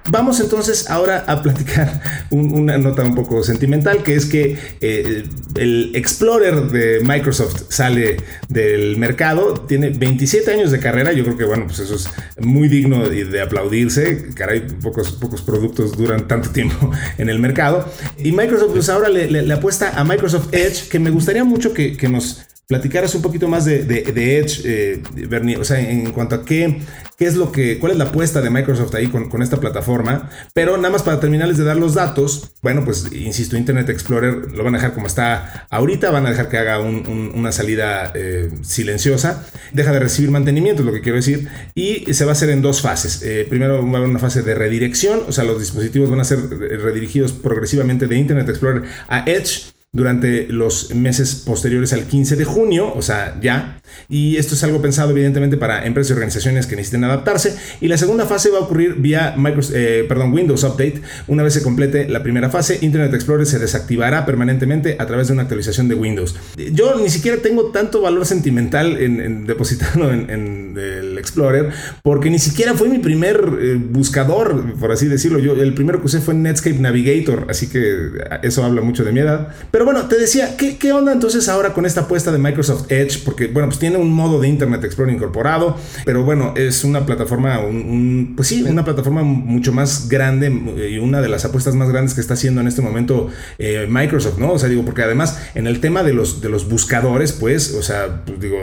Vamos 0.10 0.40
entonces 0.40 0.90
ahora 0.90 1.24
a 1.28 1.42
platicar 1.42 2.02
una 2.32 2.78
nota 2.78 3.04
un 3.04 3.16
poco 3.16 3.44
sentimental, 3.44 4.04
que 4.04 4.16
es 4.16 4.26
que 4.26 4.58
eh, 4.82 5.24
el 5.56 5.92
Explorer 5.96 6.70
de 6.72 7.02
Microsoft 7.02 7.64
sale 7.70 8.18
del 8.50 8.98
mercado, 8.98 9.54
tiene 9.68 9.92
27 9.92 10.52
años 10.52 10.72
de 10.72 10.80
carrera, 10.80 11.12
yo 11.14 11.24
creo 11.24 11.38
que 11.38 11.46
bueno, 11.46 11.66
pues 11.68 11.80
eso 11.80 11.96
es 11.96 12.10
muy 12.40 12.68
digno 12.68 13.08
de, 13.08 13.42
aplaudirse, 13.42 14.34
caray, 14.34 14.62
pocos, 14.82 15.12
pocos 15.14 15.42
productos 15.42 15.96
duran 15.96 16.28
tanto 16.28 16.50
tiempo 16.50 16.92
en 17.18 17.30
el 17.30 17.40
mercado, 17.40 17.88
y 18.18 18.32
Microsoft 18.32 18.72
pues 18.74 18.90
ahora 18.90 19.10
le, 19.10 19.54
apuesta 19.54 20.00
a 20.00 20.04
Microsoft 20.04 20.54
Edge, 20.54 20.90
que 20.90 21.00
me 21.00 21.12
gustaría 21.12 21.44
mucho 21.44 21.74
que, 21.74 21.96
que 21.96 22.10
nos 22.10 22.42
platicaras 22.68 23.14
un 23.16 23.22
poquito 23.22 23.48
más 23.48 23.66
de, 23.66 23.82
Edge, 23.82 24.62
eh, 24.64 25.04
Bernie, 25.28 25.58
o 25.58 25.64
sea, 25.66 25.80
en 25.80 26.12
cuanto 26.12 26.36
a 26.36 26.46
qué, 26.46 26.80
qué 27.18 27.26
es 27.26 27.36
lo 27.36 27.52
que, 27.52 27.80
cuál 27.80 27.92
es 27.92 27.98
la 27.98 28.06
apuesta 28.06 28.42
de 28.42 28.50
Microsoft 28.50 28.96
ahí 28.96 29.08
con, 29.08 29.42
esta 29.44 29.58
plataforma. 29.58 30.30
Pero 30.54 30.78
nada 30.78 30.90
más 30.90 31.04
para 31.04 31.20
terminarles 31.20 31.58
de 31.58 31.66
dar 31.66 31.76
los 31.76 31.94
datos, 31.94 32.54
bueno, 32.62 32.86
pues 32.86 33.12
insisto, 33.12 33.58
Internet 33.58 33.90
Explorer 33.90 34.54
lo 34.54 34.64
van 34.64 34.74
a 34.76 34.78
dejar 34.78 34.94
como 34.94 35.08
está 35.08 35.68
ahorita, 35.70 36.12
van 36.12 36.26
a 36.26 36.30
dejar 36.30 36.50
que 36.50 36.58
haga 36.58 36.80
una 36.80 37.52
salida 37.52 38.12
eh, 38.16 38.50
silenciosa, 38.62 39.46
deja 39.74 39.92
de 39.92 40.00
recibir 40.00 40.32
mantenimiento, 40.32 40.82
es 40.82 40.86
lo 40.86 40.94
que 40.94 41.02
quiero 41.02 41.18
decir, 41.18 41.50
y 41.76 42.14
se 42.14 42.24
va 42.26 42.32
a 42.32 42.34
hacer 42.34 42.50
en 42.50 42.62
dos 42.62 42.82
fases. 42.82 43.22
Eh, 43.22 43.46
primero 43.50 43.86
va 43.86 43.94
a 43.94 43.98
haber 43.98 44.10
una 44.10 44.20
fase 44.20 44.44
de 44.44 44.56
redirección, 44.56 45.24
o 45.28 45.32
sea, 45.32 45.44
los 45.44 45.60
dispositivos 45.60 46.10
van 46.10 46.22
a 46.22 46.24
ser 46.24 46.40
redirigidos 46.50 47.34
progresivamente 47.34 48.08
de 48.08 48.16
Internet 48.16 48.48
Explorer 48.50 48.84
a 49.10 49.26
Edge 49.30 49.74
durante 49.94 50.48
los 50.48 50.96
meses 50.96 51.36
posteriores 51.46 51.92
al 51.92 52.06
15 52.06 52.38
de 52.38 52.46
junio, 52.46 52.94
o 52.96 53.02
sea, 53.02 53.38
ya. 53.42 53.82
Y 54.08 54.38
esto 54.38 54.56
es 54.56 54.64
algo 54.64 54.82
pensado 54.82 55.12
evidentemente 55.12 55.58
para 55.58 55.86
empresas 55.86 56.12
y 56.12 56.14
organizaciones 56.14 56.66
que 56.66 56.78
necesiten 56.78 57.04
adaptarse. 57.04 57.58
Y 57.82 57.90
la 57.90 57.98
segunda 57.98 58.26
fase 58.26 58.52
va 58.52 58.60
a 58.60 58.62
ocurrir 58.62 58.96
vía 58.96 59.36
Microsoft, 59.38 59.76
eh, 59.76 60.06
perdón, 60.08 60.32
Windows 60.32 60.64
Update. 60.64 61.02
Una 61.28 61.44
vez 61.44 61.56
se 61.56 61.62
complete 61.62 62.08
la 62.08 62.24
primera 62.24 62.50
fase, 62.50 62.78
Internet 62.82 63.14
Explorer 63.14 63.46
se 63.46 63.60
desactivará 63.60 64.26
permanentemente 64.26 64.96
a 64.98 65.06
través 65.06 65.28
de 65.28 65.34
una 65.34 65.42
actualización 65.42 65.90
de 65.90 65.96
Windows. 65.96 66.36
Yo 66.72 66.96
ni 66.96 67.10
siquiera 67.10 67.40
tengo 67.40 67.72
tanto 67.72 68.02
valor 68.02 68.26
sentimental 68.26 68.96
en, 68.98 69.46
depositado 69.46 70.10
en, 70.14 70.30
el 70.78 71.18
Explorer, 71.18 71.70
porque 72.02 72.30
ni 72.30 72.40
siquiera 72.40 72.76
fue 72.76 72.88
mi 72.88 73.00
primer 73.00 73.58
eh, 73.60 73.76
buscador, 73.76 74.74
por 74.76 74.94
así 74.94 75.08
decirlo. 75.08 75.40
Yo 75.40 75.54
el 75.54 75.74
primero 75.74 76.00
que 76.00 76.06
usé 76.06 76.22
fue 76.22 76.34
Netscape 76.34 76.80
Navigator, 76.80 77.48
así 77.50 77.68
que 77.68 78.08
eso 78.42 78.64
habla 78.64 78.82
mucho 78.82 79.04
de 79.04 79.12
mi 79.12 79.20
edad. 79.20 79.50
Pero 79.70 79.81
pero 79.82 79.94
bueno, 79.94 80.08
te 80.08 80.20
decía, 80.20 80.58
¿qué, 80.58 80.94
onda 80.94 81.12
entonces 81.12 81.50
ahora 81.50 81.74
con 81.74 81.88
esta 81.88 82.02
apuesta 82.02 82.32
de 82.32 82.38
Microsoft 82.38 82.92
Edge? 82.92 83.24
Porque, 83.26 83.48
bueno, 83.48 83.68
pues 83.68 83.80
tiene 83.80 83.98
un 83.98 84.14
modo 84.14 84.40
de 84.40 84.48
Internet 84.48 84.84
Explorer 84.84 85.12
incorporado, 85.12 85.76
pero 86.06 86.24
bueno, 86.24 86.54
es 86.56 86.84
una 86.84 87.04
plataforma, 87.04 87.58
un, 87.62 88.34
pues 88.36 88.50
sí, 88.50 88.62
una 88.62 88.86
plataforma 88.86 89.24
mucho 89.24 89.74
más 89.74 90.08
grande 90.08 90.52
y 90.88 91.00
una 91.00 91.20
de 91.20 91.30
las 91.30 91.46
apuestas 91.46 91.74
más 91.74 91.90
grandes 91.90 92.14
que 92.14 92.22
está 92.22 92.36
haciendo 92.36 92.62
en 92.62 92.68
este 92.68 92.84
momento 92.84 93.30
eh, 93.58 93.88
Microsoft, 93.90 94.38
¿no? 94.38 94.52
O 94.52 94.60
sea, 94.60 94.70
digo, 94.70 94.86
porque 94.86 95.02
además 95.02 95.42
en 95.56 95.66
el 95.66 95.80
tema 95.80 96.04
de 96.04 96.14
los, 96.14 96.42
de 96.42 96.50
los 96.50 96.70
buscadores, 96.70 97.32
pues, 97.32 97.74
o 97.74 97.82
sea, 97.82 98.24
pues 98.24 98.40
digo, 98.40 98.60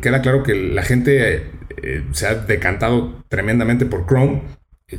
queda 0.00 0.22
claro 0.22 0.42
que 0.44 0.54
la 0.54 0.82
gente 0.82 1.50
eh, 1.82 2.04
se 2.12 2.26
ha 2.26 2.34
decantado 2.36 3.22
tremendamente 3.28 3.84
por 3.84 4.06
Chrome 4.06 4.40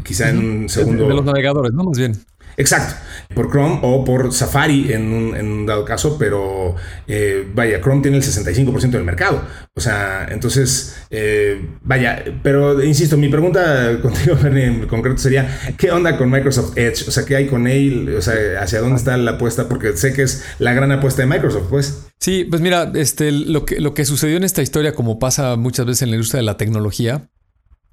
quizá 0.04 0.30
en 0.30 0.38
un 0.38 0.70
segundo. 0.70 1.08
De 1.08 1.16
los 1.16 1.26
navegadores, 1.26 1.74
¿no? 1.74 1.86
Más 1.86 1.98
bien. 1.98 2.14
Exacto, 2.58 2.96
por 3.34 3.50
Chrome 3.50 3.80
o 3.84 4.04
por 4.04 4.34
Safari 4.34 4.92
en 4.92 5.14
un, 5.14 5.66
dado 5.66 5.86
caso, 5.86 6.18
pero 6.18 6.76
eh, 7.08 7.48
vaya, 7.54 7.80
Chrome 7.82 8.02
tiene 8.02 8.18
el 8.18 8.24
65% 8.24 8.90
del 8.92 9.04
mercado. 9.04 9.44
O 9.76 9.82
sea, 9.82 10.28
entonces, 10.30 10.98
eh, 11.10 11.62
vaya, 11.82 12.24
pero 12.44 12.84
insisto, 12.84 13.16
mi 13.18 13.30
pregunta 13.30 14.00
contigo, 14.02 14.36
Bernie, 14.42 14.66
en 14.66 14.88
concreto 14.88 15.20
sería, 15.20 15.60
¿qué 15.78 15.92
onda 15.92 16.18
con 16.18 16.30
Microsoft 16.30 16.78
Edge? 16.78 17.08
O 17.08 17.12
sea, 17.12 17.24
¿qué 17.26 17.36
hay 17.36 17.48
con 17.48 17.68
él? 17.68 18.16
O 18.18 18.22
sea, 18.22 18.62
¿hacia 18.62 18.82
dónde 18.82 18.98
está 18.98 19.16
la 19.16 19.32
apuesta? 19.32 19.70
Porque 19.70 19.96
sé 19.96 20.14
que 20.14 20.24
es 20.24 20.44
la 20.60 20.74
gran 20.74 20.92
apuesta 20.92 21.22
de 21.22 21.28
Microsoft, 21.28 21.68
pues. 21.70 22.08
Sí, 22.20 22.46
pues 22.50 22.62
mira, 22.62 22.92
este, 22.96 23.32
lo, 23.32 23.66
que, 23.66 23.80
lo 23.80 23.94
que 23.94 24.04
sucedió 24.06 24.36
en 24.36 24.44
esta 24.44 24.62
historia, 24.62 24.94
como 24.94 25.20
pasa 25.20 25.56
muchas 25.56 25.86
veces 25.86 26.02
en 26.02 26.10
la 26.10 26.16
industria 26.18 26.40
de 26.40 26.46
la 26.46 26.58
tecnología, 26.58 27.30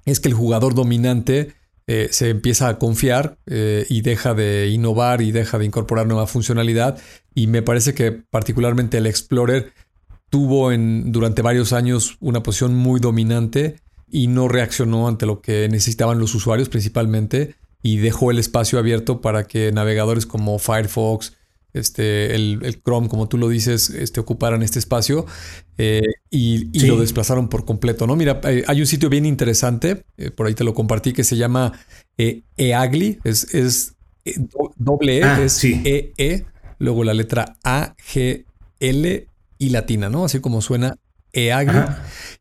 es 0.05 0.19
que 0.19 0.29
el 0.29 0.33
jugador 0.33 0.73
dominante 0.73 1.53
eh, 1.87 2.09
se 2.11 2.29
empieza 2.29 2.67
a 2.67 2.77
confiar 2.79 3.37
eh, 3.45 3.85
y 3.89 4.01
deja 4.01 4.33
de 4.33 4.67
innovar 4.67 5.21
y 5.21 5.31
deja 5.31 5.57
de 5.57 5.65
incorporar 5.65 6.05
nueva 6.05 6.27
funcionalidad. 6.27 6.99
Y 7.33 7.47
me 7.47 7.61
parece 7.61 7.93
que 7.93 8.11
particularmente 8.11 8.97
el 8.97 9.07
Explorer 9.07 9.71
tuvo 10.29 10.73
en, 10.73 11.13
durante 11.13 11.41
varios 11.41 11.71
años 11.71 12.17
una 12.19 12.43
posición 12.43 12.75
muy 12.75 12.99
dominante 12.99 13.77
y 14.09 14.27
no 14.27 14.49
reaccionó 14.49 15.07
ante 15.07 15.25
lo 15.25 15.41
que 15.41 15.69
necesitaban 15.69 16.19
los 16.19 16.35
usuarios 16.35 16.67
principalmente 16.67 17.55
y 17.81 17.97
dejó 17.97 18.31
el 18.31 18.39
espacio 18.39 18.79
abierto 18.79 19.21
para 19.21 19.45
que 19.45 19.71
navegadores 19.71 20.25
como 20.25 20.59
Firefox, 20.59 21.37
este, 21.73 22.35
el, 22.35 22.81
Chrome, 22.83 23.07
como 23.09 23.27
tú 23.27 23.37
lo 23.37 23.49
dices, 23.49 23.89
este, 23.89 24.19
ocuparan 24.19 24.63
este 24.63 24.79
espacio 24.79 25.25
eh, 25.77 26.01
y, 26.29 26.87
lo 26.87 26.99
desplazaron 26.99 27.49
por 27.49 27.65
completo, 27.65 28.07
¿no? 28.07 28.15
Mira, 28.15 28.41
hay 28.43 28.79
un 28.79 28.87
sitio 28.87 29.09
bien 29.09 29.25
interesante, 29.25 30.05
eh, 30.17 30.31
por 30.31 30.47
ahí 30.47 30.53
te 30.53 30.63
lo 30.63 30.73
compartí, 30.73 31.13
que 31.13 31.23
se 31.23 31.37
llama 31.37 31.73
eh, 32.17 32.41
EAGLI, 32.57 33.19
es, 33.23 33.53
es 33.53 33.93
doble 34.75 35.19
E, 35.19 35.23
ah, 35.23 35.41
es 35.41 35.63
E, 35.63 36.13
E, 36.17 36.45
luego 36.79 37.03
la 37.03 37.13
letra 37.13 37.57
A, 37.63 37.95
G, 37.97 38.45
L 38.79 39.27
y 39.57 39.69
latina, 39.69 40.09
¿no? 40.09 40.25
Así 40.25 40.39
como 40.39 40.61
suena 40.61 40.97
EAGLI. 41.33 41.79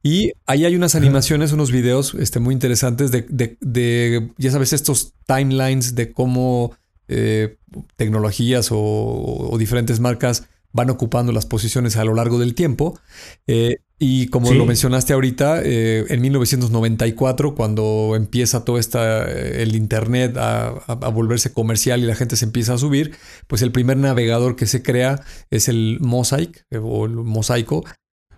Y 0.02 0.32
ahí 0.46 0.64
hay 0.64 0.74
unas 0.76 0.94
animaciones, 0.94 1.52
unos 1.52 1.70
videos 1.70 2.14
este, 2.14 2.40
muy 2.40 2.54
interesantes 2.54 3.10
de, 3.10 3.26
de, 3.60 4.30
ya 4.38 4.50
sabes, 4.50 4.72
estos 4.72 5.12
timelines 5.26 5.94
de 5.94 6.12
cómo 6.12 6.72
eh, 7.08 7.58
tecnologías 7.96 8.68
o, 8.70 9.54
diferentes 9.58 10.00
marcas 10.00 10.48
van 10.72 10.90
ocupando 10.90 11.32
las 11.32 11.46
posiciones 11.46 11.96
a 11.96 12.04
lo 12.04 12.14
largo 12.14 12.38
del 12.38 12.54
tiempo. 12.54 12.98
Eh, 13.46 13.78
y 13.98 14.26
como 14.26 14.52
lo 14.52 14.66
mencionaste 14.66 15.14
ahorita, 15.14 15.62
eh, 15.64 16.04
en 16.10 16.20
1994, 16.20 17.54
cuando 17.54 18.12
empieza 18.14 18.62
todo 18.62 18.78
esta, 18.78 19.24
el 19.30 19.74
Internet 19.74 20.36
a, 20.36 20.84
volverse 21.10 21.52
comercial 21.54 22.00
y 22.02 22.06
la 22.06 22.14
gente 22.14 22.36
se 22.36 22.44
empieza 22.44 22.74
a 22.74 22.78
subir, 22.78 23.16
pues 23.46 23.62
el 23.62 23.72
primer 23.72 23.96
navegador 23.96 24.54
que 24.54 24.66
se 24.66 24.82
crea 24.82 25.22
es 25.50 25.68
el 25.68 25.96
Mosaic 26.00 26.66
o 26.78 27.06
el 27.06 27.12
Mosaico, 27.12 27.84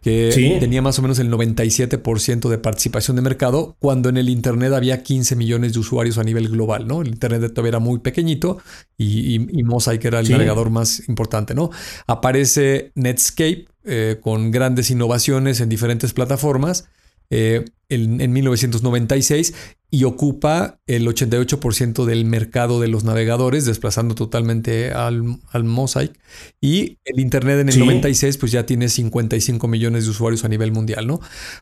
que 0.03 0.59
tenía 0.61 0.83
más 0.83 0.99
o 0.99 1.03
menos 1.03 1.19
el 1.19 1.31
97% 1.31 2.49
de 2.49 2.59
participación 2.59 3.17
de 3.17 3.23
mercado, 3.23 3.77
cuando 3.79 4.09
en 4.09 4.17
el 4.17 4.29
Internet 4.29 4.73
había 4.73 5.03
15 5.03 5.37
millones 5.37 5.73
de 5.73 5.81
usuarios 5.81 6.19
a 6.19 6.25
nivel 6.25 6.49
global, 6.49 6.87
¿no? 6.87 7.03
El 7.03 7.09
Internet 7.09 7.53
todavía 7.53 7.71
era 7.71 7.79
muy 7.79 7.99
pequeñito 7.99 8.59
y, 8.97 9.39
Mosaic 9.65 10.05
era 10.05 10.21
el 10.21 10.31
navegador 10.31 10.71
más 10.71 11.09
importante, 11.09 11.55
¿no? 11.55 11.71
Aparece 12.07 12.93
Netscape 12.95 13.67
eh, 13.85 14.19
con 14.21 14.51
grandes 14.51 14.91
innovaciones 14.91 15.61
en 15.61 15.69
diferentes 15.69 16.13
plataformas 16.13 16.89
eh, 17.31 17.65
en, 17.89 18.33
1996 18.33 19.55
y 19.91 20.05
ocupa 20.05 20.81
el 20.87 21.07
88% 21.07 22.05
del 22.05 22.27
mercado 22.27 22.79
de 22.79 22.89
los 22.89 23.05
navegadores, 23.05 23.65
desplazando 23.65 24.15
totalmente 24.15 24.93
al, 24.93 25.39
Mosaic. 25.65 26.13
Y 26.61 26.99
el 27.07 27.21
Internet 27.21 27.61
en 27.61 27.71
el 27.71 27.79
96 27.79 28.37
pues 28.37 28.53
ya 28.53 28.67
tiene 28.67 28.91
55 28.91 29.67
millones 29.67 30.05
de 30.05 30.11
usuarios 30.11 30.45
a 30.45 30.49
nivel 30.49 30.73
mundial, 30.73 31.07
¿no? 31.07 31.21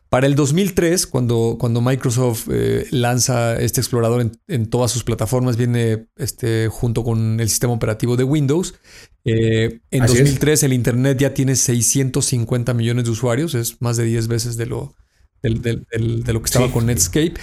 Para 0.09 0.27
el 0.27 0.35
2003, 0.35 1.07
cuando, 1.07 1.55
cuando 1.57 1.79
Microsoft 1.79 2.49
eh, 2.51 2.85
lanza 2.91 3.55
este 3.61 3.79
explorador 3.79 4.29
en, 4.47 4.65
todas 4.65 4.91
sus 4.91 5.05
plataformas, 5.05 5.55
viene 5.55 6.07
este, 6.17 6.67
junto 6.67 7.05
con 7.05 7.39
el 7.39 7.47
sistema 7.47 7.71
operativo 7.71 8.17
de 8.17 8.25
Windows. 8.25 8.75
Eh, 9.23 9.79
en 9.91 10.05
2003 10.05 10.63
el 10.63 10.73
Internet 10.73 11.17
ya 11.17 11.33
tiene 11.33 11.55
650 11.55 12.73
millones 12.73 13.05
de 13.05 13.11
usuarios, 13.11 13.55
es 13.55 13.81
más 13.81 13.95
de 13.95 14.03
10 14.03 14.27
veces 14.27 14.57
de 14.57 14.65
lo, 14.65 14.95
de 15.41 16.33
lo 16.33 16.41
que 16.41 16.45
estaba 16.45 16.71
con 16.71 16.85
Netscape. 16.85 17.33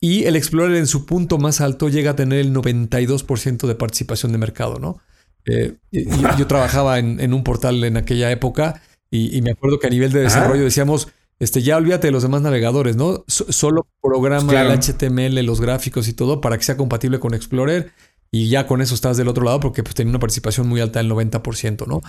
Y 0.00 0.24
el 0.24 0.36
Explorer 0.36 0.76
en 0.76 0.86
su 0.86 1.04
punto 1.04 1.38
más 1.38 1.60
alto 1.60 1.88
llega 1.88 2.12
a 2.12 2.16
tener 2.16 2.38
el 2.38 2.54
92% 2.54 3.66
de 3.66 3.74
participación 3.74 4.32
de 4.32 4.38
mercado, 4.38 4.78
¿no? 4.78 4.98
Eh, 5.46 5.76
yo, 5.90 6.46
trabajaba 6.46 6.98
en, 6.98 7.32
un 7.34 7.44
portal 7.44 7.82
en 7.84 7.96
aquella 7.96 8.30
época 8.30 8.82
y, 9.10 9.40
me 9.42 9.52
acuerdo 9.52 9.78
que 9.78 9.86
a 9.86 9.90
nivel 9.90 10.12
de 10.12 10.20
desarrollo 10.20 10.62
decíamos, 10.62 11.08
este, 11.38 11.62
ya 11.62 11.76
olvídate 11.76 12.08
de 12.08 12.12
los 12.12 12.22
demás 12.22 12.42
navegadores, 12.42 12.96
¿no? 12.96 13.24
solo 13.26 13.86
programa 14.02 14.60
el 14.60 14.78
HTML, 14.78 15.44
los 15.44 15.60
gráficos 15.60 16.08
y 16.08 16.12
todo 16.12 16.40
para 16.40 16.58
que 16.58 16.64
sea 16.64 16.76
compatible 16.76 17.18
con 17.18 17.34
Explorer 17.34 17.90
y 18.32 18.48
ya 18.48 18.66
con 18.66 18.80
eso 18.80 18.94
estás 18.94 19.16
del 19.16 19.28
otro 19.28 19.44
lado 19.44 19.60
porque 19.60 19.82
pues, 19.82 19.94
tenía 19.94 20.10
una 20.10 20.20
participación 20.20 20.68
muy 20.68 20.80
alta 20.80 21.00
del 21.00 21.10
90%, 21.10 21.86
¿no? 21.86 22.00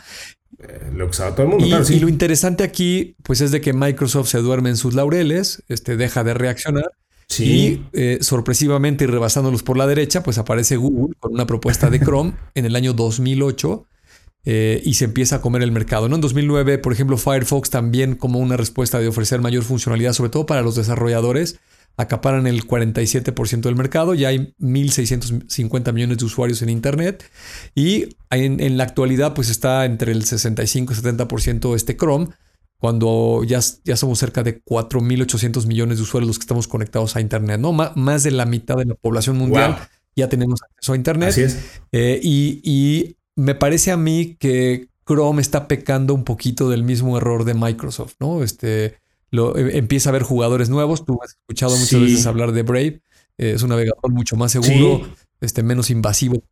Eh, 0.60 0.92
lo 0.94 1.08
usaba 1.08 1.34
todo 1.34 1.44
el 1.44 1.50
mundo. 1.50 1.66
Y, 1.90 2.00
lo 2.00 2.10
interesante 2.10 2.64
aquí, 2.64 3.16
pues 3.24 3.42
es 3.42 3.52
de 3.52 3.62
que 3.62 3.74
Microsoft 3.74 4.30
se 4.30 4.38
duerme 4.40 4.70
en 4.70 4.78
sus 4.78 4.94
laureles, 4.94 5.64
este, 5.68 5.98
deja 5.98 6.24
de 6.24 6.34
reaccionar. 6.34 6.92
Y 7.40 7.84
eh, 7.94 8.18
sorpresivamente 8.20 9.06
y 9.06 9.08
rebasándolos 9.08 9.64
por 9.64 9.78
la 9.78 9.88
derecha, 9.88 10.22
pues 10.22 10.38
aparece 10.38 10.76
Google 10.76 11.16
con 11.18 11.32
una 11.32 11.48
propuesta 11.48 11.90
de 11.90 12.02
Chrome 12.02 12.34
en 12.56 12.66
el 12.66 12.76
año 12.76 12.92
2008 12.92 13.88
eh, 14.44 14.82
y 14.84 14.96
se 14.96 15.06
empieza 15.06 15.38
a 15.38 15.42
comer 15.42 15.62
el 15.62 15.72
mercado. 15.72 16.10
¿no? 16.10 16.16
En 16.16 16.22
2009, 16.22 16.80
por 16.80 16.92
ejemplo, 16.92 17.18
Firefox 17.18 17.70
también 17.70 18.16
como 18.16 18.40
una 18.40 18.58
respuesta 18.58 19.00
de 19.00 19.08
ofrecer 19.08 19.40
mayor 19.40 19.64
funcionalidad, 19.64 20.12
sobre 20.12 20.30
todo 20.30 20.46
para 20.46 20.62
los 20.62 20.76
desarrolladores, 20.76 21.58
acaparan 21.98 22.48
el 22.48 22.66
47% 22.66 23.62
del 23.62 23.76
mercado, 23.76 24.14
ya 24.14 24.30
hay 24.30 24.54
1.650 24.60 25.94
millones 25.94 26.18
de 26.18 26.26
usuarios 26.26 26.62
en 26.62 26.70
Internet 26.70 27.24
y 27.76 28.16
en, 28.30 28.78
la 28.78 28.84
actualidad 28.84 29.34
pues 29.34 29.50
está 29.50 29.86
entre 29.86 30.12
el 30.12 30.24
65 30.24 30.94
y 30.94 30.96
70% 30.96 31.76
este 31.76 31.96
Chrome, 31.96 32.30
cuando 32.78 33.44
ya, 33.46 33.60
ya 33.84 33.96
somos 33.96 34.18
cerca 34.18 34.42
de 34.42 34.64
4.800 34.64 35.68
millones 35.68 35.98
de 35.98 36.04
usuarios 36.04 36.28
los 36.28 36.40
que 36.40 36.44
estamos 36.44 36.68
conectados 36.68 37.16
a 37.16 37.22
Internet, 37.22 37.60
¿no? 37.60 37.72
más 37.72 38.24
de 38.24 38.32
la 38.32 38.46
mitad 38.46 38.78
de 38.78 38.86
la 38.86 38.96
población 38.96 39.38
mundial 39.38 39.78
ya 40.16 40.30
tenemos 40.30 40.62
acceso 40.62 40.94
a 40.94 40.96
Internet. 40.96 41.30
Así 41.30 41.42
es. 41.44 41.82
Eh, 41.92 42.20
y, 42.22 42.62
y 42.64 43.18
me 43.36 43.56
parece 43.56 43.92
a 43.92 43.98
mí 43.98 44.36
que 44.40 44.88
Chrome 45.06 45.42
está 45.42 45.68
pecando 45.68 46.14
un 46.14 46.24
poquito 46.24 46.70
del 46.70 46.84
mismo 46.84 47.18
error 47.18 47.44
de 47.44 47.54
Microsoft, 47.54 48.16
¿no? 48.20 48.44
Este, 48.44 49.01
lo, 49.32 49.58
eh, 49.58 49.78
empieza 49.78 50.10
a 50.10 50.14
ver 50.14 50.24
jugadores 50.24 50.70
nuevos. 50.70 51.06
Tú 51.06 51.20
has 51.24 51.32
escuchado 51.32 51.76
muchas 51.78 52.00
veces 52.02 52.26
hablar 52.26 52.52
de 52.52 52.64
Brave. 52.64 53.02
Eh, 53.38 53.54
es 53.56 53.64
un 53.64 53.70
navegador 53.70 54.12
mucho 54.12 54.36
más 54.36 54.52
seguro, 54.52 55.08
este, 55.40 55.64
menos 55.64 55.90
invasivo 55.90 56.44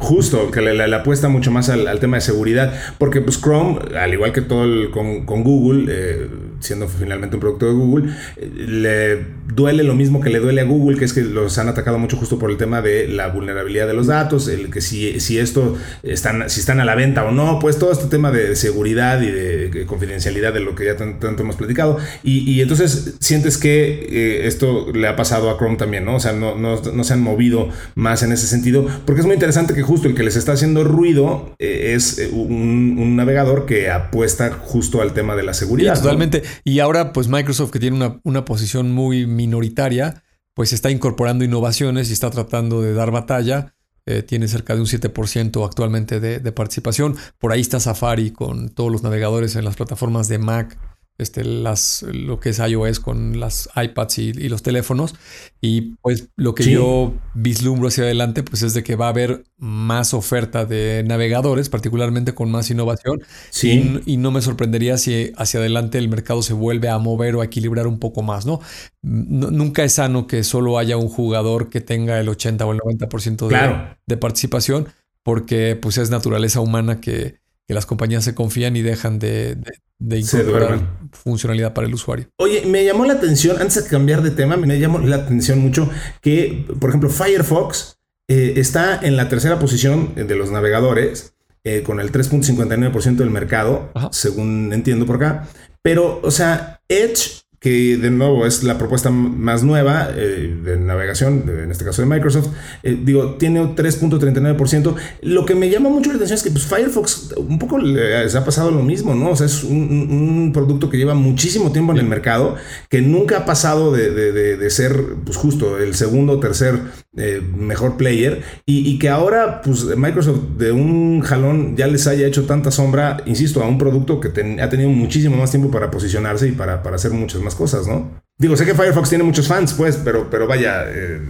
Justo, 0.00 0.50
que 0.50 0.60
le, 0.62 0.94
apuesta 0.96 1.28
mucho 1.28 1.52
más 1.52 1.68
al, 1.68 2.00
tema 2.00 2.16
de 2.16 2.22
seguridad, 2.22 2.74
porque 2.98 3.20
pues 3.20 3.40
Chrome, 3.40 3.78
al 3.96 4.12
igual 4.12 4.32
que 4.32 4.40
todo 4.40 4.64
el, 4.64 4.90
con, 4.90 5.44
Google, 5.44 5.86
eh, 5.88 6.28
siendo 6.58 6.88
finalmente 6.88 7.36
un 7.36 7.40
producto 7.40 7.66
de 7.66 7.72
Google, 7.74 8.12
eh, 8.36 8.50
le 8.52 9.26
duele 9.54 9.84
lo 9.84 9.94
mismo 9.94 10.20
que 10.20 10.28
le 10.28 10.40
duele 10.40 10.62
a 10.62 10.64
Google, 10.64 10.98
que 10.98 11.04
es 11.04 11.12
que 11.12 11.22
los 11.22 11.56
han 11.58 11.68
atacado 11.68 12.00
mucho 12.00 12.16
justo 12.16 12.36
por 12.36 12.50
el 12.50 12.56
tema 12.56 12.82
de 12.82 13.06
la 13.06 13.28
vulnerabilidad 13.28 13.86
de 13.86 13.94
los 13.94 14.08
datos, 14.08 14.48
el 14.48 14.72
que 14.72 14.80
si, 14.80 15.20
si 15.20 15.38
esto 15.38 15.76
están, 16.02 16.50
si 16.50 16.58
están 16.58 16.80
a 16.80 16.84
la 16.84 16.96
venta 16.96 17.24
o 17.24 17.30
no, 17.30 17.60
pues 17.60 17.78
todo 17.78 17.92
este 17.92 18.06
tema 18.06 18.32
de 18.32 18.56
seguridad 18.56 19.22
y 19.22 19.30
de, 19.30 19.86
confidencialidad 19.86 20.52
de 20.52 20.60
lo 20.60 20.74
que 20.74 20.86
ya 20.86 20.96
tanto, 20.96 21.28
hemos 21.28 21.54
platicado, 21.54 21.96
y, 22.24 22.60
entonces 22.60 23.14
sientes 23.20 23.56
que 23.56 24.08
eh, 24.10 24.46
esto 24.48 24.92
le 24.92 25.06
ha 25.06 25.14
pasado 25.14 25.48
a 25.48 25.56
Chrome 25.58 25.76
también, 25.76 26.04
¿no? 26.04 26.16
O 26.16 26.20
sea, 26.20 26.32
no, 26.32 26.56
no, 26.56 26.80
no 26.80 27.04
se 27.04 27.12
han 27.12 27.22
movido 27.22 27.68
más 27.94 28.24
en 28.24 28.32
ese 28.32 28.48
sentido, 28.48 28.88
porque 29.06 29.20
es 29.20 29.26
muy 29.26 29.34
interesante 29.34 29.59
que 29.66 29.82
justo 29.82 30.08
el 30.08 30.14
que 30.14 30.22
les 30.22 30.36
está 30.36 30.52
haciendo 30.52 30.84
ruido 30.84 31.54
eh, 31.58 31.92
es 31.94 32.18
eh, 32.18 32.30
un, 32.32 33.16
navegador 33.16 33.66
que 33.66 33.90
apuesta 33.90 34.50
justo 34.52 35.00
al 35.00 35.12
tema 35.12 35.36
de 35.36 35.42
la 35.42 35.54
seguridad. 35.54 35.94
totalmente. 35.94 36.42
Y 36.64 36.80
ahora, 36.80 37.12
pues 37.12 37.28
Microsoft, 37.28 37.70
que 37.70 37.78
tiene 37.78 38.20
una, 38.22 38.44
posición 38.44 38.92
muy 38.92 39.26
minoritaria, 39.26 40.22
pues 40.54 40.72
está 40.72 40.90
incorporando 40.90 41.44
innovaciones 41.44 42.10
y 42.10 42.12
está 42.12 42.30
tratando 42.30 42.82
de 42.82 42.94
dar 42.94 43.10
batalla. 43.10 43.74
Eh, 44.06 44.22
tiene 44.22 44.48
cerca 44.48 44.74
de 44.74 44.80
un 44.80 44.86
7% 44.86 45.64
actualmente 45.64 46.20
de, 46.20 46.52
participación. 46.52 47.16
Por 47.38 47.52
ahí 47.52 47.60
está 47.60 47.78
Safari 47.80 48.30
con 48.30 48.70
todos 48.70 48.90
los 48.90 49.02
navegadores 49.02 49.56
en 49.56 49.64
las 49.64 49.76
plataformas 49.76 50.28
de 50.28 50.38
Mac 50.38 50.78
este, 51.20 51.44
las, 51.44 52.04
lo 52.12 52.40
que 52.40 52.50
es 52.50 52.58
iOS 52.58 53.00
con 53.00 53.38
las 53.38 53.68
iPads 53.76 54.18
y, 54.18 54.32
los 54.48 54.62
teléfonos. 54.62 55.14
Y 55.60 55.96
pues 56.02 56.28
lo 56.36 56.54
que 56.54 56.70
yo 56.70 57.14
vislumbro 57.34 57.88
hacia 57.88 58.04
adelante, 58.04 58.42
pues 58.42 58.62
es 58.62 58.74
de 58.74 58.82
que 58.82 58.96
va 58.96 59.06
a 59.06 59.10
haber 59.10 59.44
más 59.58 60.14
oferta 60.14 60.64
de 60.64 61.04
navegadores, 61.06 61.68
particularmente 61.68 62.34
con 62.34 62.50
más 62.50 62.70
innovación. 62.70 63.22
Sí. 63.50 64.00
Y, 64.06 64.16
no 64.16 64.30
me 64.30 64.42
sorprendería 64.42 64.98
si 64.98 65.32
hacia 65.36 65.60
adelante 65.60 65.98
el 65.98 66.08
mercado 66.08 66.42
se 66.42 66.52
vuelve 66.52 66.88
a 66.88 66.98
mover 66.98 67.36
o 67.36 67.40
a 67.40 67.44
equilibrar 67.44 67.86
un 67.86 67.98
poco 67.98 68.22
más, 68.22 68.46
¿no? 68.46 68.60
nunca 69.02 69.82
es 69.82 69.94
sano 69.94 70.26
que 70.26 70.44
solo 70.44 70.78
haya 70.78 70.96
un 70.96 71.08
jugador 71.08 71.70
que 71.70 71.80
tenga 71.80 72.20
el 72.20 72.28
80 72.28 72.66
o 72.66 72.72
el 72.72 72.78
90% 72.80 73.48
de, 73.48 73.96
de 74.06 74.16
participación, 74.16 74.88
porque 75.22 75.76
pues 75.80 75.98
es 75.98 76.10
naturaleza 76.10 76.60
humana 76.60 77.00
que 77.00 77.39
que 77.70 77.74
las 77.74 77.86
compañías 77.86 78.24
se 78.24 78.34
confían 78.34 78.74
y 78.74 78.82
dejan 78.82 79.20
de, 79.20 79.56
de, 80.00 80.18
incorporar 80.18 80.80
funcionalidad 81.12 81.72
para 81.72 81.86
el 81.86 81.94
usuario. 81.94 82.26
Oye, 82.38 82.66
me 82.66 82.84
llamó 82.84 83.04
la 83.04 83.12
atención, 83.12 83.58
antes 83.60 83.84
de 83.84 83.88
cambiar 83.88 84.22
de 84.22 84.32
tema, 84.32 84.56
me 84.56 84.80
llamó 84.80 84.98
la 84.98 85.14
atención 85.14 85.60
mucho 85.60 85.88
que, 86.20 86.66
por 86.80 86.90
ejemplo, 86.90 87.10
Firefox 87.10 87.96
eh, 88.26 88.54
está 88.56 88.98
en 89.00 89.16
la 89.16 89.28
tercera 89.28 89.60
posición 89.60 90.16
de 90.16 90.34
los 90.34 90.50
navegadores. 90.50 91.34
Eh, 91.62 91.82
con 91.84 92.00
el 92.00 92.10
3.59% 92.10 93.16
del 93.16 93.28
mercado, 93.28 93.92
según 94.12 94.72
entiendo 94.72 95.04
por 95.04 95.16
acá. 95.16 95.46
Pero, 95.82 96.18
o 96.24 96.30
sea, 96.30 96.80
Edge 96.88 97.39
que 97.60 97.98
de 97.98 98.10
nuevo 98.10 98.46
es 98.46 98.64
la 98.64 98.78
propuesta 98.78 99.10
más 99.10 99.62
nueva 99.62 100.08
eh, 100.16 100.56
de 100.64 100.78
navegación, 100.78 101.44
en 101.46 101.70
este 101.70 101.84
caso 101.84 102.00
de 102.00 102.08
Microsoft, 102.08 102.48
eh, 102.82 102.98
digo, 103.04 103.34
tiene 103.34 103.60
3.39%. 103.60 104.94
Lo 105.20 105.44
que 105.44 105.54
me 105.54 105.68
llama 105.68 105.90
mucho 105.90 106.08
la 106.08 106.16
atención 106.16 106.38
es 106.38 106.42
que 106.42 106.50
pues, 106.50 106.64
Firefox 106.64 107.34
un 107.36 107.58
poco 107.58 107.76
les 107.76 108.34
ha 108.34 108.46
pasado 108.46 108.70
lo 108.70 108.82
mismo, 108.82 109.14
¿no? 109.14 109.32
O 109.32 109.36
sea, 109.36 109.44
es 109.44 109.62
un, 109.62 110.52
producto 110.54 110.88
que 110.88 110.96
lleva 110.96 111.12
muchísimo 111.14 111.70
tiempo 111.70 111.92
en 111.92 111.98
el 111.98 112.06
mercado, 112.06 112.56
que 112.88 113.02
nunca 113.02 113.38
ha 113.38 113.44
pasado 113.44 113.92
de, 113.92 114.70
ser, 114.70 114.98
pues 115.24 115.36
justo, 115.36 115.78
el 115.78 115.94
segundo 115.94 116.34
o 116.34 116.40
tercer 116.40 116.80
eh, 117.16 117.42
mejor 117.56 117.96
player, 117.96 118.42
y, 118.66 118.96
que 119.00 119.08
ahora, 119.08 119.62
pues 119.62 119.84
Microsoft 119.96 120.56
de 120.56 120.70
un 120.70 121.20
jalón 121.22 121.76
ya 121.76 121.88
les 121.88 122.06
haya 122.06 122.26
hecho 122.26 122.44
tanta 122.44 122.70
sombra, 122.70 123.22
insisto, 123.26 123.64
a 123.64 123.66
un 123.66 123.78
producto 123.78 124.20
que 124.20 124.28
ha 124.28 124.68
tenido 124.68 124.90
muchísimo 124.90 125.36
más 125.36 125.50
tiempo 125.50 125.72
para 125.72 125.90
posicionarse 125.90 126.48
y 126.48 126.52
para, 126.52 126.74
hacer 126.74 127.10
muchas 127.10 127.40
más 127.42 127.56
cosas, 127.56 127.88
¿no? 127.88 128.22
Digo, 128.38 128.56
sé 128.56 128.64
que 128.64 128.74
Firefox 128.74 129.08
tiene 129.08 129.24
muchos 129.24 129.48
fans, 129.48 129.74
pues, 129.74 129.96
pero, 129.96 130.30
pero 130.30 130.46
vaya, 130.46 130.84
eh, 130.88 131.20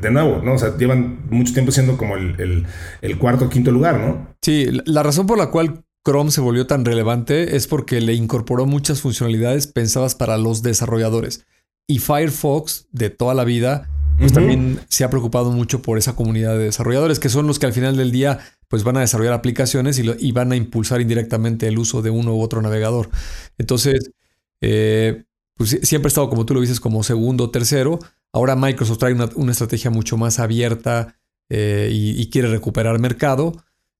de, 0.00 0.10
nuevo, 0.12 0.40
¿no? 0.44 0.54
O 0.54 0.58
sea, 0.58 0.76
llevan 0.76 1.20
mucho 1.28 1.52
tiempo 1.52 1.72
siendo 1.72 1.96
como 1.96 2.14
el, 2.16 2.66
cuarto 3.18 3.46
o 3.46 3.48
quinto 3.48 3.72
lugar, 3.72 3.98
¿no? 3.98 4.28
Sí, 4.40 4.68
la 4.86 5.02
razón 5.02 5.26
por 5.26 5.38
la 5.38 5.50
cual 5.50 5.84
Chrome 6.06 6.30
se 6.30 6.40
volvió 6.40 6.66
tan 6.66 6.84
relevante 6.84 7.56
es 7.56 7.66
porque 7.66 8.00
le 8.00 8.14
incorporó 8.14 8.64
muchas 8.64 9.00
funcionalidades 9.00 9.66
pensadas 9.66 10.14
para 10.14 10.38
los 10.38 10.62
desarrolladores. 10.62 11.46
Y 11.86 11.98
Firefox, 11.98 12.86
de 12.92 13.10
toda 13.10 13.34
la 13.34 13.44
vida, 13.44 13.88
pues 14.20 14.32
también 14.32 14.80
se 14.88 15.02
ha 15.02 15.10
preocupado 15.10 15.50
mucho 15.50 15.82
por 15.82 15.98
esa 15.98 16.14
comunidad 16.14 16.52
de 16.52 16.64
desarrolladores, 16.64 17.18
que 17.18 17.28
son 17.28 17.46
los 17.46 17.58
que 17.58 17.66
al 17.66 17.72
final 17.72 17.96
del 17.96 18.12
día 18.12 18.38
pues 18.68 18.84
van 18.84 18.96
a 18.98 19.00
desarrollar 19.00 19.32
aplicaciones 19.32 19.98
y, 19.98 20.08
y 20.18 20.32
van 20.32 20.52
a 20.52 20.56
impulsar 20.56 21.00
indirectamente 21.00 21.66
el 21.66 21.78
uso 21.78 22.02
de 22.02 22.10
uno 22.10 22.34
u 22.36 22.40
otro 22.40 22.62
navegador. 22.62 23.10
Entonces, 23.58 24.12
eh, 24.60 25.24
pues 25.54 25.78
siempre 25.82 26.06
ha 26.06 26.10
estado, 26.10 26.30
como 26.30 26.46
tú 26.46 26.54
lo 26.54 26.60
dices, 26.60 26.80
como 26.80 27.02
segundo 27.02 27.44
o 27.44 27.50
tercero. 27.50 27.98
Ahora 28.32 28.56
Microsoft 28.56 28.98
trae 28.98 29.12
una, 29.12 29.52
estrategia 29.52 29.90
mucho 29.90 30.16
más 30.16 30.38
abierta 30.38 31.16
eh, 31.48 31.90
y, 31.92 32.30
quiere 32.30 32.48
recuperar 32.48 32.98
mercado. 32.98 33.52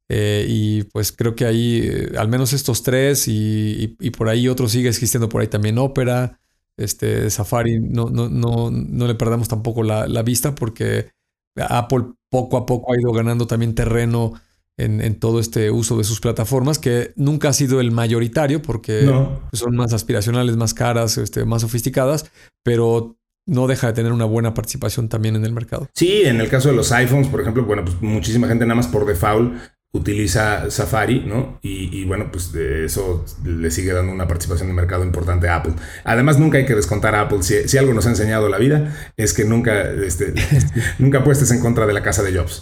Eh, 0.09 0.47
y 0.49 0.83
pues 0.85 1.13
creo 1.13 1.37
que 1.37 1.45
ahí, 1.45 2.09
al 2.17 2.29
menos 2.29 2.53
estos 2.53 2.83
tres 2.83 3.29
y, 3.29 3.97
por 4.17 4.29
ahí 4.29 4.49
otro 4.49 4.69
sigue 4.69 4.89
existiendo 4.89 5.29
por 5.29 5.41
ahí 5.41 5.49
también 5.49 5.79
Opera, 5.79 6.41
este, 6.79 7.31
Safari, 7.31 7.81
no, 7.81 8.11
no, 8.11 8.29
no, 8.29 8.71
no 8.71 9.07
le 9.07 9.15
perdamos 9.15 9.49
tampoco 9.49 9.83
la, 9.83 10.07
la 10.07 10.23
vista 10.23 10.55
porque 10.55 11.11
Apple 11.57 12.13
poco 12.31 12.57
a 12.57 12.67
poco 12.67 12.93
ha 12.93 13.01
ido 13.01 13.13
ganando 13.13 13.47
también 13.47 13.75
terreno 13.75 14.35
en, 14.79 15.19
todo 15.19 15.41
este 15.41 15.71
uso 15.71 15.99
de 15.99 16.05
sus 16.05 16.21
plataformas, 16.21 16.79
que 16.79 17.13
nunca 17.17 17.51
ha 17.51 17.53
sido 17.53 17.81
el 17.81 17.91
mayoritario 17.91 18.63
porque 18.63 19.05
son 19.53 19.77
más 19.77 19.93
aspiracionales, 19.93 20.57
más 20.57 20.75
caras, 20.75 21.19
este, 21.19 21.45
más 21.45 21.63
sofisticadas, 21.63 22.31
pero 22.65 23.17
no 23.47 23.67
deja 23.67 23.89
de 23.89 23.93
tener 23.93 24.13
una 24.13 24.25
buena 24.25 24.55
participación 24.55 25.09
también 25.09 25.37
en 25.37 25.45
el 25.45 25.53
mercado. 25.53 25.89
Sí, 25.95 26.23
en 26.23 26.41
el 26.41 26.49
caso 26.49 26.71
de 26.71 26.77
los 26.77 26.93
iPhones, 26.93 27.29
por 27.29 27.41
ejemplo, 27.41 27.65
bueno, 27.65 27.85
pues 27.85 28.01
muchísima 28.01 28.49
gente 28.49 28.65
nada 28.65 28.77
más 28.77 28.87
por 28.87 29.07
default 29.07 29.55
utiliza 29.93 30.71
Safari, 30.71 31.25
¿no? 31.27 31.59
Y, 31.63 32.05
bueno, 32.05 32.31
pues 32.31 32.53
de 32.53 32.85
eso 32.85 33.25
le 33.45 33.71
sigue 33.71 33.93
dando 33.93 34.13
una 34.13 34.29
participación 34.29 34.69
de 34.69 34.75
mercado 34.75 35.05
importante 35.05 35.49
a 35.49 35.57
Apple. 35.57 35.73
Además, 36.05 36.39
nunca 36.39 36.59
hay 36.59 36.67
que 36.67 36.75
descontar 36.75 37.15
a 37.15 37.23
Apple. 37.23 37.43
Si, 37.43 37.77
algo 37.77 37.93
nos 37.93 38.07
ha 38.07 38.11
enseñado 38.11 38.49
la 38.49 38.59
vida, 38.59 38.95
es 39.17 39.33
que 39.33 39.45
nunca, 39.45 39.83
este, 39.83 40.35
nunca 40.99 41.19
apuestes 41.19 41.51
en 41.51 41.61
contra 41.61 41.87
de 41.87 41.93
la 41.93 42.03
casa 42.03 42.23
de 42.23 42.37
Jobs. 42.37 42.61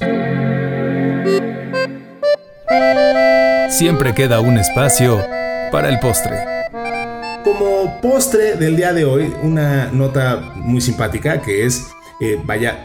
Siempre 3.71 4.15
queda 4.15 4.41
un 4.41 4.57
espacio 4.57 5.23
para 5.71 5.91
el 5.91 5.99
postre. 5.99 6.37
Como 7.45 8.01
postre 8.01 8.57
del 8.57 8.77
día 8.77 8.93
de 8.93 9.05
hoy, 9.05 9.33
una 9.43 9.91
nota 9.93 10.53
muy 10.57 10.81
simpática 10.81 11.43
que 11.43 11.67
es, 11.67 11.87
eh, 12.21 12.41
vaya, 12.45 12.83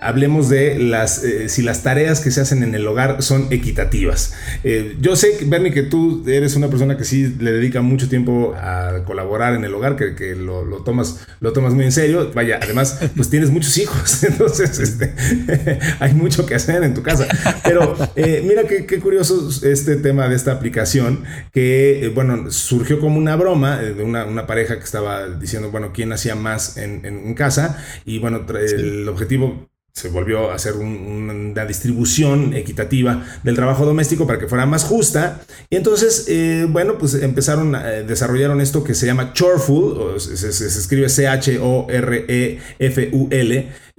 hablemos 0.00 0.48
de 0.48 0.78
las, 0.78 1.24
eh, 1.24 1.48
si 1.48 1.62
las 1.62 1.82
tareas 1.82 2.20
que 2.20 2.30
se 2.30 2.40
hacen 2.40 2.62
en 2.62 2.74
el 2.74 2.86
hogar 2.86 3.22
son 3.22 3.48
equitativas. 3.50 4.34
Eh, 4.64 4.96
yo 5.00 5.16
sé, 5.16 5.38
Bernie, 5.46 5.72
que 5.72 5.82
tú 5.82 6.24
eres 6.26 6.56
una 6.56 6.68
persona 6.68 6.96
que 6.96 7.04
sí 7.04 7.34
le 7.38 7.52
dedica 7.52 7.82
mucho 7.82 8.08
tiempo 8.08 8.54
a 8.56 9.04
colaborar 9.04 9.54
en 9.54 9.64
el 9.64 9.74
hogar, 9.74 9.96
que, 9.96 10.34
lo, 10.34 10.62
tomas, 10.84 11.26
lo 11.40 11.52
tomas 11.52 11.74
muy 11.74 11.84
en 11.84 11.92
serio. 11.92 12.30
Vaya, 12.34 12.58
además, 12.62 12.98
pues 13.16 13.30
tienes 13.30 13.50
muchos 13.50 13.76
hijos, 13.78 14.24
entonces 14.24 14.78
este, 14.78 15.14
hay 16.00 16.14
mucho 16.14 16.46
que 16.46 16.54
hacer 16.54 16.82
en 16.82 16.94
tu 16.94 17.02
casa. 17.02 17.26
Pero 17.64 17.96
eh, 18.16 18.44
mira 18.46 18.64
qué, 18.64 18.98
curioso 18.98 19.48
este 19.62 19.96
tema 19.96 20.28
de 20.28 20.36
esta 20.36 20.52
aplicación, 20.52 21.24
que, 21.52 22.10
bueno, 22.14 22.50
surgió 22.50 23.00
como 23.00 23.18
una 23.18 23.36
broma 23.36 23.78
de 23.78 24.02
una, 24.02 24.46
pareja 24.46 24.78
que 24.78 24.84
estaba 24.84 25.28
diciendo, 25.28 25.70
bueno, 25.70 25.90
quién 25.92 26.12
hacía 26.12 26.34
más 26.34 26.76
en, 26.76 26.98
casa, 27.34 27.84
y 28.04 28.18
bueno, 28.18 28.44
el 28.48 29.08
objetivo 29.08 29.67
se 29.98 30.08
volvió 30.10 30.52
a 30.52 30.54
hacer 30.54 30.74
una 30.74 31.66
distribución 31.66 32.54
equitativa 32.54 33.24
del 33.42 33.56
trabajo 33.56 33.84
doméstico 33.84 34.28
para 34.28 34.38
que 34.38 34.46
fuera 34.46 34.64
más 34.64 34.84
justa. 34.84 35.40
Y 35.70 35.74
entonces, 35.76 36.26
eh, 36.28 36.68
bueno, 36.68 36.98
pues 36.98 37.14
empezaron, 37.14 37.74
a, 37.74 37.92
eh, 37.92 38.04
desarrollaron 38.04 38.60
esto 38.60 38.84
que 38.84 38.94
se 38.94 39.06
llama 39.06 39.32
Choreful, 39.32 40.20
se, 40.20 40.52
se 40.52 40.66
escribe 40.66 41.08
C-H-O-R-E-F-U-L 41.08 41.88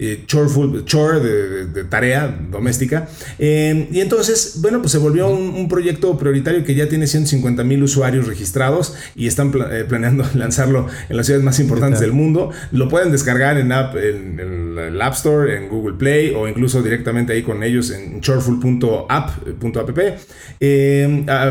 eh, 0.01 0.23
choreful, 0.25 0.85
chore 0.85 1.19
de, 1.19 1.83
tarea 1.83 2.33
doméstica. 2.49 3.09
Eh, 3.37 3.89
y 3.91 3.99
entonces, 3.99 4.59
bueno, 4.61 4.79
pues 4.79 4.93
se 4.93 4.97
volvió 4.97 5.27
un, 5.27 5.67
proyecto 5.67 6.17
prioritario 6.17 6.63
que 6.63 6.73
ya 6.73 6.87
tiene 6.87 7.05
150 7.05 7.65
mil 7.65 7.83
usuarios 7.83 8.25
registrados 8.25 8.95
y 9.13 9.27
están 9.27 9.51
eh, 9.71 9.83
planeando 9.87 10.23
lanzarlo 10.35 10.87
en 11.09 11.17
las 11.17 11.25
ciudades 11.25 11.43
más 11.43 11.59
importantes 11.59 11.99
del 11.99 12.13
mundo. 12.13 12.51
Lo 12.71 12.87
pueden 12.87 13.11
descargar 13.11 13.57
en, 13.57 13.73
app, 13.73 13.93
en, 13.97 14.39
el 14.79 15.01
App 15.01 15.15
Store, 15.15 15.57
en 15.57 15.67
Google 15.67 15.97
Play 15.97 16.33
o 16.33 16.47
incluso 16.47 16.81
directamente 16.81 17.33
ahí 17.33 17.43
con 17.43 17.61
ellos 17.61 17.91
en 17.91 18.21
choreful.app.app. 18.21 19.29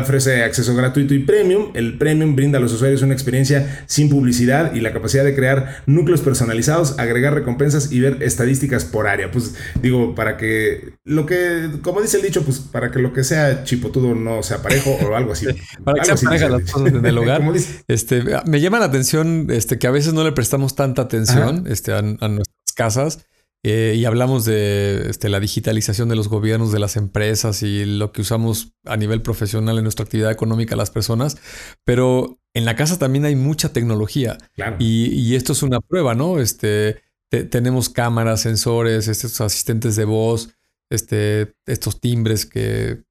ofrece 0.01 0.43
acceso 0.43 0.75
gratuito 0.75 1.13
y 1.13 1.19
premium. 1.19 1.67
El 1.75 1.99
premium 1.99 2.35
brinda 2.35 2.57
a 2.57 2.61
los 2.61 2.73
usuarios 2.73 3.03
una 3.03 3.13
experiencia 3.13 3.83
sin 3.85 4.09
publicidad 4.09 4.73
y 4.73 4.79
la 4.79 4.91
capacidad 4.91 5.23
de 5.23 5.35
crear 5.35 5.83
núcleos 5.85 6.21
personalizados, 6.21 6.97
agregar 6.97 7.35
recompensas 7.35 7.91
y 7.91 7.99
ver 7.99 8.17
estadísticas 8.39 8.85
por 8.85 9.07
área. 9.07 9.29
Pues 9.31 9.55
digo, 9.81 10.15
para 10.15 10.37
que 10.37 10.93
lo 11.03 11.25
que, 11.25 11.69
como 11.81 12.01
dice 12.01 12.17
el 12.17 12.23
dicho, 12.23 12.43
pues 12.43 12.59
para 12.59 12.89
que 12.89 12.99
lo 12.99 13.11
que 13.11 13.23
sea 13.23 13.63
chipotudo 13.65 14.15
no 14.15 14.41
sea 14.43 14.61
parejo 14.61 14.91
o 14.91 15.15
algo 15.15 15.33
así. 15.33 15.47
para 15.83 16.01
que 16.01 16.17
se 16.17 16.25
parejas 16.25 16.51
las 16.51 16.71
cosas 16.71 16.93
en 16.93 17.05
el 17.05 17.17
hogar. 17.17 17.41
este, 17.87 18.23
me 18.45 18.61
llama 18.61 18.79
la 18.79 18.85
atención 18.85 19.47
este, 19.49 19.77
que 19.77 19.87
a 19.87 19.91
veces 19.91 20.13
no 20.13 20.23
le 20.23 20.31
prestamos 20.31 20.75
tanta 20.75 21.01
atención 21.01 21.65
este, 21.67 21.93
a, 21.93 22.01
nuestras 22.01 22.73
casas. 22.75 23.25
Eh, 23.61 23.95
y 23.97 24.05
hablamos 24.05 24.45
de 24.45 25.09
este, 25.09 25.27
la 25.27 25.41
digitalización 25.41 26.07
de 26.07 26.15
los 26.15 26.29
gobiernos, 26.29 26.71
de 26.71 26.79
las 26.79 26.95
empresas 26.95 27.61
y 27.61 27.83
lo 27.83 28.13
que 28.13 28.21
usamos 28.21 28.71
a 28.85 28.95
nivel 28.95 29.21
profesional 29.21 29.77
en 29.77 29.83
nuestra 29.83 30.05
actividad 30.05 30.31
económica 30.31 30.77
las 30.77 30.91
personas, 30.91 31.37
pero 31.83 32.39
en 32.53 32.63
la 32.63 32.77
casa 32.77 32.97
también 32.97 33.25
hay 33.25 33.35
mucha 33.35 33.73
tecnología 33.73 34.37
y, 34.79 35.07
y, 35.13 35.35
esto 35.35 35.51
es 35.51 35.61
una 35.61 35.81
prueba, 35.81 36.15
¿no? 36.15 36.39
Este, 36.39 37.01
tenemos 37.29 37.89
cámaras, 37.89 38.41
sensores, 38.41 39.07
estos 39.07 39.39
asistentes 39.41 39.95
de 39.95 40.05
voz, 40.05 40.49
este, 40.89 41.53
estos 41.65 41.99
timbres 41.99 42.45
que, 42.45 43.03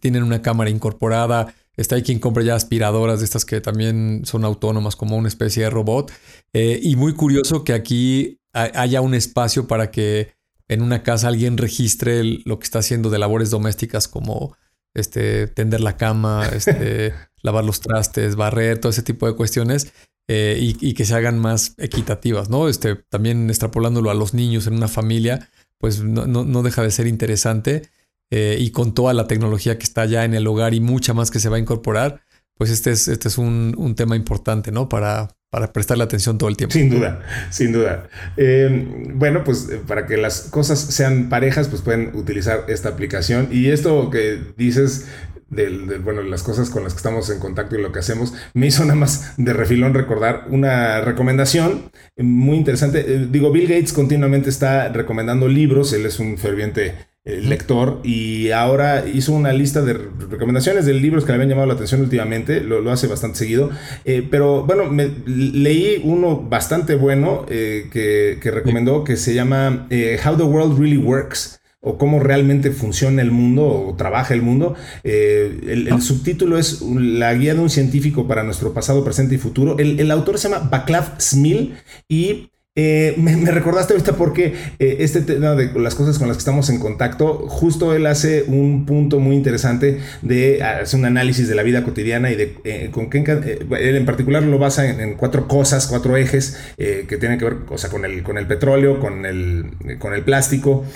tienen 0.00 0.22
una 0.22 0.40
cámara 0.40 0.70
incorporada. 0.70 1.54
Está 1.76 1.96
hay 1.96 2.02
quien 2.02 2.18
compra 2.18 2.42
ya 2.42 2.54
aspiradoras 2.54 3.18
de 3.18 3.26
estas 3.26 3.44
que 3.44 3.60
también 3.60 4.22
son 4.24 4.44
autónomas 4.44 4.96
como 4.96 5.16
una 5.16 5.28
especie 5.28 5.64
de 5.64 5.70
robot. 5.70 6.10
Eh, 6.54 6.80
y 6.82 6.96
muy 6.96 7.12
curioso 7.12 7.62
que 7.62 7.74
aquí 7.74 8.40
haya 8.52 9.02
un 9.02 9.14
espacio 9.14 9.66
para 9.66 9.90
que 9.90 10.32
en 10.68 10.82
una 10.82 11.02
casa 11.02 11.28
alguien 11.28 11.58
registre 11.58 12.22
lo 12.44 12.58
que 12.58 12.64
está 12.64 12.78
haciendo 12.78 13.10
de 13.10 13.18
labores 13.18 13.50
domésticas 13.50 14.08
como 14.08 14.56
este, 14.94 15.46
tender 15.46 15.80
la 15.80 15.96
cama, 15.96 16.48
este, 16.48 17.12
lavar 17.42 17.64
los 17.64 17.80
trastes, 17.80 18.36
barrer, 18.36 18.78
todo 18.78 18.90
ese 18.90 19.02
tipo 19.02 19.26
de 19.26 19.34
cuestiones. 19.34 19.92
Eh, 20.32 20.76
y, 20.80 20.94
que 20.94 21.04
se 21.04 21.16
hagan 21.16 21.40
más 21.40 21.74
equitativas, 21.76 22.48
¿no? 22.48 22.68
Este, 22.68 22.94
también 22.94 23.50
extrapolándolo 23.50 24.12
a 24.12 24.14
los 24.14 24.32
niños 24.32 24.68
en 24.68 24.74
una 24.74 24.86
familia, 24.86 25.48
pues 25.76 26.04
no, 26.04 26.62
deja 26.62 26.84
de 26.84 26.92
ser 26.92 27.08
interesante. 27.08 27.90
Eh, 28.30 28.56
y 28.60 28.70
con 28.70 28.94
toda 28.94 29.12
la 29.12 29.26
tecnología 29.26 29.76
que 29.76 29.82
está 29.82 30.06
ya 30.06 30.24
en 30.24 30.34
el 30.34 30.46
hogar 30.46 30.72
y 30.72 30.78
mucha 30.78 31.14
más 31.14 31.32
que 31.32 31.40
se 31.40 31.48
va 31.48 31.56
a 31.56 31.58
incorporar, 31.58 32.22
pues 32.60 32.68
este 32.68 32.90
es, 32.90 33.08
este 33.08 33.28
es 33.28 33.38
un, 33.38 33.94
tema 33.96 34.16
importante, 34.16 34.70
¿no? 34.70 34.86
Para, 34.86 35.34
para 35.48 35.72
prestarle 35.72 36.04
atención 36.04 36.36
todo 36.36 36.50
el 36.50 36.58
tiempo. 36.58 36.74
Sin 36.74 36.90
duda, 36.90 37.22
sin 37.48 37.72
duda. 37.72 38.10
Eh, 38.36 38.86
bueno, 39.14 39.44
pues 39.44 39.66
para 39.86 40.04
que 40.06 40.18
las 40.18 40.42
cosas 40.42 40.78
sean 40.78 41.30
parejas, 41.30 41.68
pues 41.68 41.80
pueden 41.80 42.14
utilizar 42.14 42.66
esta 42.68 42.90
aplicación. 42.90 43.48
Y 43.50 43.70
esto 43.70 44.10
que 44.10 44.38
dices 44.58 45.06
de, 45.48 45.98
bueno, 46.04 46.20
las 46.22 46.42
cosas 46.42 46.68
con 46.68 46.84
las 46.84 46.92
que 46.92 46.98
estamos 46.98 47.30
en 47.30 47.38
contacto 47.38 47.78
y 47.78 47.82
lo 47.82 47.92
que 47.92 48.00
hacemos, 48.00 48.34
me 48.52 48.66
hizo 48.66 48.84
nada 48.84 48.94
más 48.94 49.32
de 49.38 49.54
refilón 49.54 49.94
recordar 49.94 50.44
una 50.50 51.00
recomendación 51.00 51.90
muy 52.18 52.58
interesante. 52.58 53.00
Eh, 53.00 53.28
digo, 53.30 53.50
Bill 53.52 53.68
Gates 53.68 53.94
continuamente 53.94 54.50
está 54.50 54.90
recomendando 54.90 55.48
libros, 55.48 55.94
él 55.94 56.04
es 56.04 56.20
un 56.20 56.36
ferviente 56.36 56.94
eh, 57.30 57.40
lector 57.40 58.00
y 58.04 58.50
ahora 58.50 59.04
hizo 59.06 59.32
una 59.32 59.52
lista 59.52 59.82
de 59.82 59.94
recomendaciones 59.94 60.86
de 60.86 60.94
libros 60.94 61.24
que 61.24 61.32
le 61.32 61.34
habían 61.34 61.50
llamado 61.50 61.68
la 61.68 61.74
atención 61.74 62.00
últimamente, 62.00 62.60
lo, 62.60 62.90
hace 62.90 63.06
bastante 63.06 63.38
seguido, 63.38 63.70
eh, 64.04 64.26
pero 64.30 64.64
bueno, 64.64 64.86
me, 64.86 65.10
leí 65.26 66.00
uno 66.04 66.40
bastante 66.40 66.94
bueno 66.94 67.46
que, 67.46 68.38
que, 68.42 68.50
recomendó 68.50 69.04
que 69.04 69.16
se 69.16 69.34
llama 69.34 69.86
How 69.90 70.36
the 70.36 70.42
World 70.42 70.78
Really 70.78 70.96
Works 70.96 71.60
o 71.82 71.96
cómo 71.96 72.20
realmente 72.20 72.72
funciona 72.72 73.22
el 73.22 73.30
mundo 73.30 73.66
o 73.66 73.94
trabaja 73.96 74.34
el 74.34 74.42
mundo. 74.42 74.74
Eh, 75.02 75.86
el, 75.88 76.02
subtítulo 76.02 76.58
es 76.58 76.82
La 76.82 77.32
guía 77.34 77.54
de 77.54 77.60
un 77.60 77.70
científico 77.70 78.28
para 78.28 78.42
nuestro 78.42 78.74
pasado, 78.74 79.02
presente 79.02 79.34
y 79.34 79.38
futuro. 79.38 79.78
El, 79.78 79.98
el 79.98 80.10
autor 80.10 80.38
se 80.38 80.48
llama 80.48 80.68
Vaclav 80.68 81.18
Smil 81.18 81.74
y 82.08 82.50
eh, 82.82 83.14
me, 83.18 83.50
recordaste 83.50 83.92
ahorita 83.92 84.14
porque 84.14 84.54
eh, 84.78 84.96
este 85.00 85.20
tema 85.20 85.54
de 85.54 85.70
las 85.78 85.94
cosas 85.94 86.18
con 86.18 86.28
las 86.28 86.38
que 86.38 86.40
estamos 86.40 86.70
en 86.70 86.78
contacto, 86.78 87.46
justo 87.46 87.94
él 87.94 88.06
hace 88.06 88.44
un 88.44 88.86
punto 88.86 89.20
muy 89.20 89.36
interesante 89.36 90.00
de 90.22 90.62
hacer 90.62 90.98
un 90.98 91.04
análisis 91.04 91.46
de 91.46 91.54
la 91.54 91.62
vida 91.62 91.84
cotidiana 91.84 92.30
y 92.30 92.36
de 92.36 92.56
eh, 92.64 92.88
con 92.90 93.10
qué 93.10 93.18
él 93.18 93.96
en 93.96 94.06
particular 94.06 94.42
lo 94.44 94.58
basa 94.58 94.88
en, 94.88 95.14
cuatro 95.16 95.46
cosas, 95.46 95.86
cuatro 95.88 96.16
ejes 96.16 96.58
que 96.78 97.16
tienen 97.18 97.38
que 97.38 97.44
ver 97.44 97.56
o 97.68 97.76
sea, 97.76 97.90
con, 97.90 98.06
el, 98.06 98.22
con 98.22 98.38
el 98.38 98.46
petróleo, 98.46 98.98
con 98.98 99.26
el, 99.26 99.66
con 99.98 100.14
el 100.14 100.22
plástico, 100.22 100.86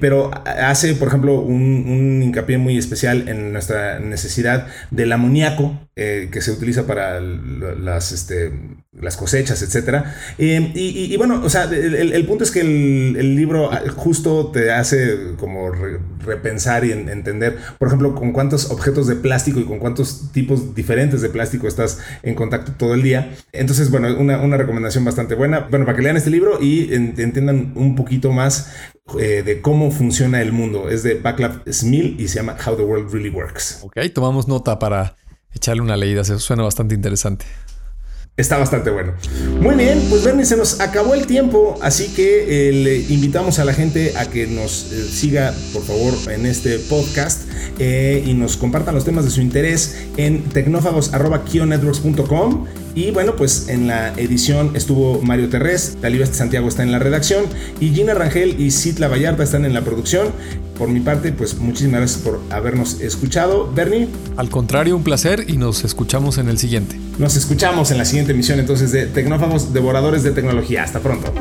pero 0.00 0.30
hace, 0.44 0.94
por 0.94 1.08
ejemplo, 1.08 1.40
un, 1.40 2.22
hincapié 2.22 2.56
muy 2.56 2.78
especial 2.78 3.28
en 3.28 3.52
nuestra 3.52 3.98
necesidad 3.98 4.68
del 4.90 5.12
amoníaco 5.12 5.85
que 5.96 6.42
se 6.42 6.50
utiliza 6.50 6.86
para 6.86 7.20
las, 7.20 8.12
este, 8.12 8.52
las 8.92 9.16
cosechas, 9.16 9.62
etcétera. 9.62 10.14
y 10.36 10.52
y 10.76 11.16
bueno, 11.16 11.40
o 11.42 11.48
sea, 11.48 11.64
el, 11.64 12.26
punto 12.26 12.44
es 12.44 12.50
que 12.50 12.60
el, 12.60 13.34
libro 13.34 13.70
justo 13.96 14.50
te 14.50 14.72
hace 14.72 15.34
como 15.38 15.70
repensar 16.20 16.84
y 16.84 16.92
entender, 16.92 17.56
por 17.78 17.88
ejemplo, 17.88 18.14
con 18.14 18.32
cuántos 18.32 18.70
objetos 18.70 19.06
de 19.06 19.16
plástico 19.16 19.58
y 19.58 19.64
con 19.64 19.78
cuántos 19.78 20.32
tipos 20.32 20.74
diferentes 20.74 21.22
de 21.22 21.30
plástico 21.30 21.66
estás 21.66 21.98
en 22.22 22.34
contacto 22.34 22.72
todo 22.72 22.92
el 22.92 23.02
día. 23.02 23.34
Entonces, 23.52 23.90
bueno, 23.90 24.14
una, 24.18 24.56
recomendación 24.58 25.02
bastante 25.02 25.34
buena. 25.34 25.60
Bueno, 25.70 25.86
para 25.86 25.96
que 25.96 26.02
lean 26.02 26.18
este 26.18 26.30
libro 26.30 26.60
y 26.60 26.92
entiendan 26.92 27.72
un 27.74 27.94
poquito 27.94 28.32
más 28.32 28.70
eh, 29.18 29.42
de 29.42 29.62
cómo 29.62 29.90
funciona 29.90 30.42
el 30.42 30.52
mundo. 30.52 30.90
Es 30.90 31.02
de 31.02 31.14
Backlav 31.14 31.62
Smil 31.70 32.20
y 32.20 32.28
se 32.28 32.36
llama 32.36 32.56
How 32.66 32.76
the 32.76 32.82
World 32.82 33.10
Really 33.12 33.30
Works. 33.30 33.80
Ok, 33.82 33.96
tomamos 34.12 34.46
nota 34.46 34.78
para 34.78 35.16
echarle 35.56 35.82
una 35.82 35.96
leída. 35.96 36.24
Se 36.24 36.38
suena 36.38 36.62
bastante 36.62 36.94
interesante. 36.94 37.46
Está 38.36 38.58
bastante 38.58 38.90
bueno. 38.90 39.14
Muy 39.60 39.76
bien, 39.76 40.04
pues 40.10 40.22
Bernie, 40.22 40.44
se 40.44 40.58
nos 40.58 40.80
acabó 40.80 41.14
el 41.14 41.26
tiempo, 41.26 41.78
así 41.80 42.08
que 42.08 42.68
eh, 42.68 42.72
le 42.72 42.98
invitamos 42.98 43.58
a 43.58 43.64
la 43.64 43.72
gente 43.72 44.12
a 44.18 44.26
que 44.26 44.46
nos 44.46 44.92
eh, 44.92 45.08
siga, 45.10 45.54
por 45.72 45.82
favor, 45.82 46.12
en 46.30 46.44
este 46.44 46.78
podcast 46.78 47.48
eh, 47.78 48.22
y 48.26 48.34
nos 48.34 48.58
compartan 48.58 48.94
los 48.94 49.06
temas 49.06 49.24
de 49.24 49.30
su 49.30 49.40
interés 49.40 50.08
en 50.18 50.42
tecnófagos.kionetworks.com. 50.50 52.66
Y 52.96 53.10
bueno, 53.10 53.36
pues 53.36 53.68
en 53.68 53.86
la 53.86 54.14
edición 54.14 54.74
estuvo 54.74 55.20
Mario 55.20 55.50
Terrés, 55.50 55.98
Talibeste 56.00 56.34
Santiago 56.34 56.66
está 56.66 56.82
en 56.82 56.92
la 56.92 56.98
redacción 56.98 57.44
y 57.78 57.90
Gina 57.90 58.14
Rangel 58.14 58.58
y 58.58 58.70
Citla 58.70 59.08
Vallarta 59.08 59.42
están 59.42 59.66
en 59.66 59.74
la 59.74 59.82
producción. 59.82 60.28
Por 60.78 60.88
mi 60.88 61.00
parte, 61.00 61.30
pues 61.30 61.58
muchísimas 61.58 62.00
gracias 62.00 62.22
por 62.22 62.40
habernos 62.48 63.02
escuchado. 63.02 63.70
Bernie. 63.70 64.08
Al 64.38 64.48
contrario, 64.48 64.96
un 64.96 65.04
placer 65.04 65.44
y 65.46 65.58
nos 65.58 65.84
escuchamos 65.84 66.38
en 66.38 66.48
el 66.48 66.56
siguiente. 66.56 66.98
Nos 67.18 67.36
escuchamos 67.36 67.90
en 67.90 67.98
la 67.98 68.06
siguiente 68.06 68.32
emisión 68.32 68.60
entonces 68.60 68.92
de 68.92 69.04
Tecnófagos 69.04 69.74
Devoradores 69.74 70.22
de 70.22 70.30
Tecnología. 70.30 70.82
Hasta 70.82 71.00
pronto. 71.00 71.34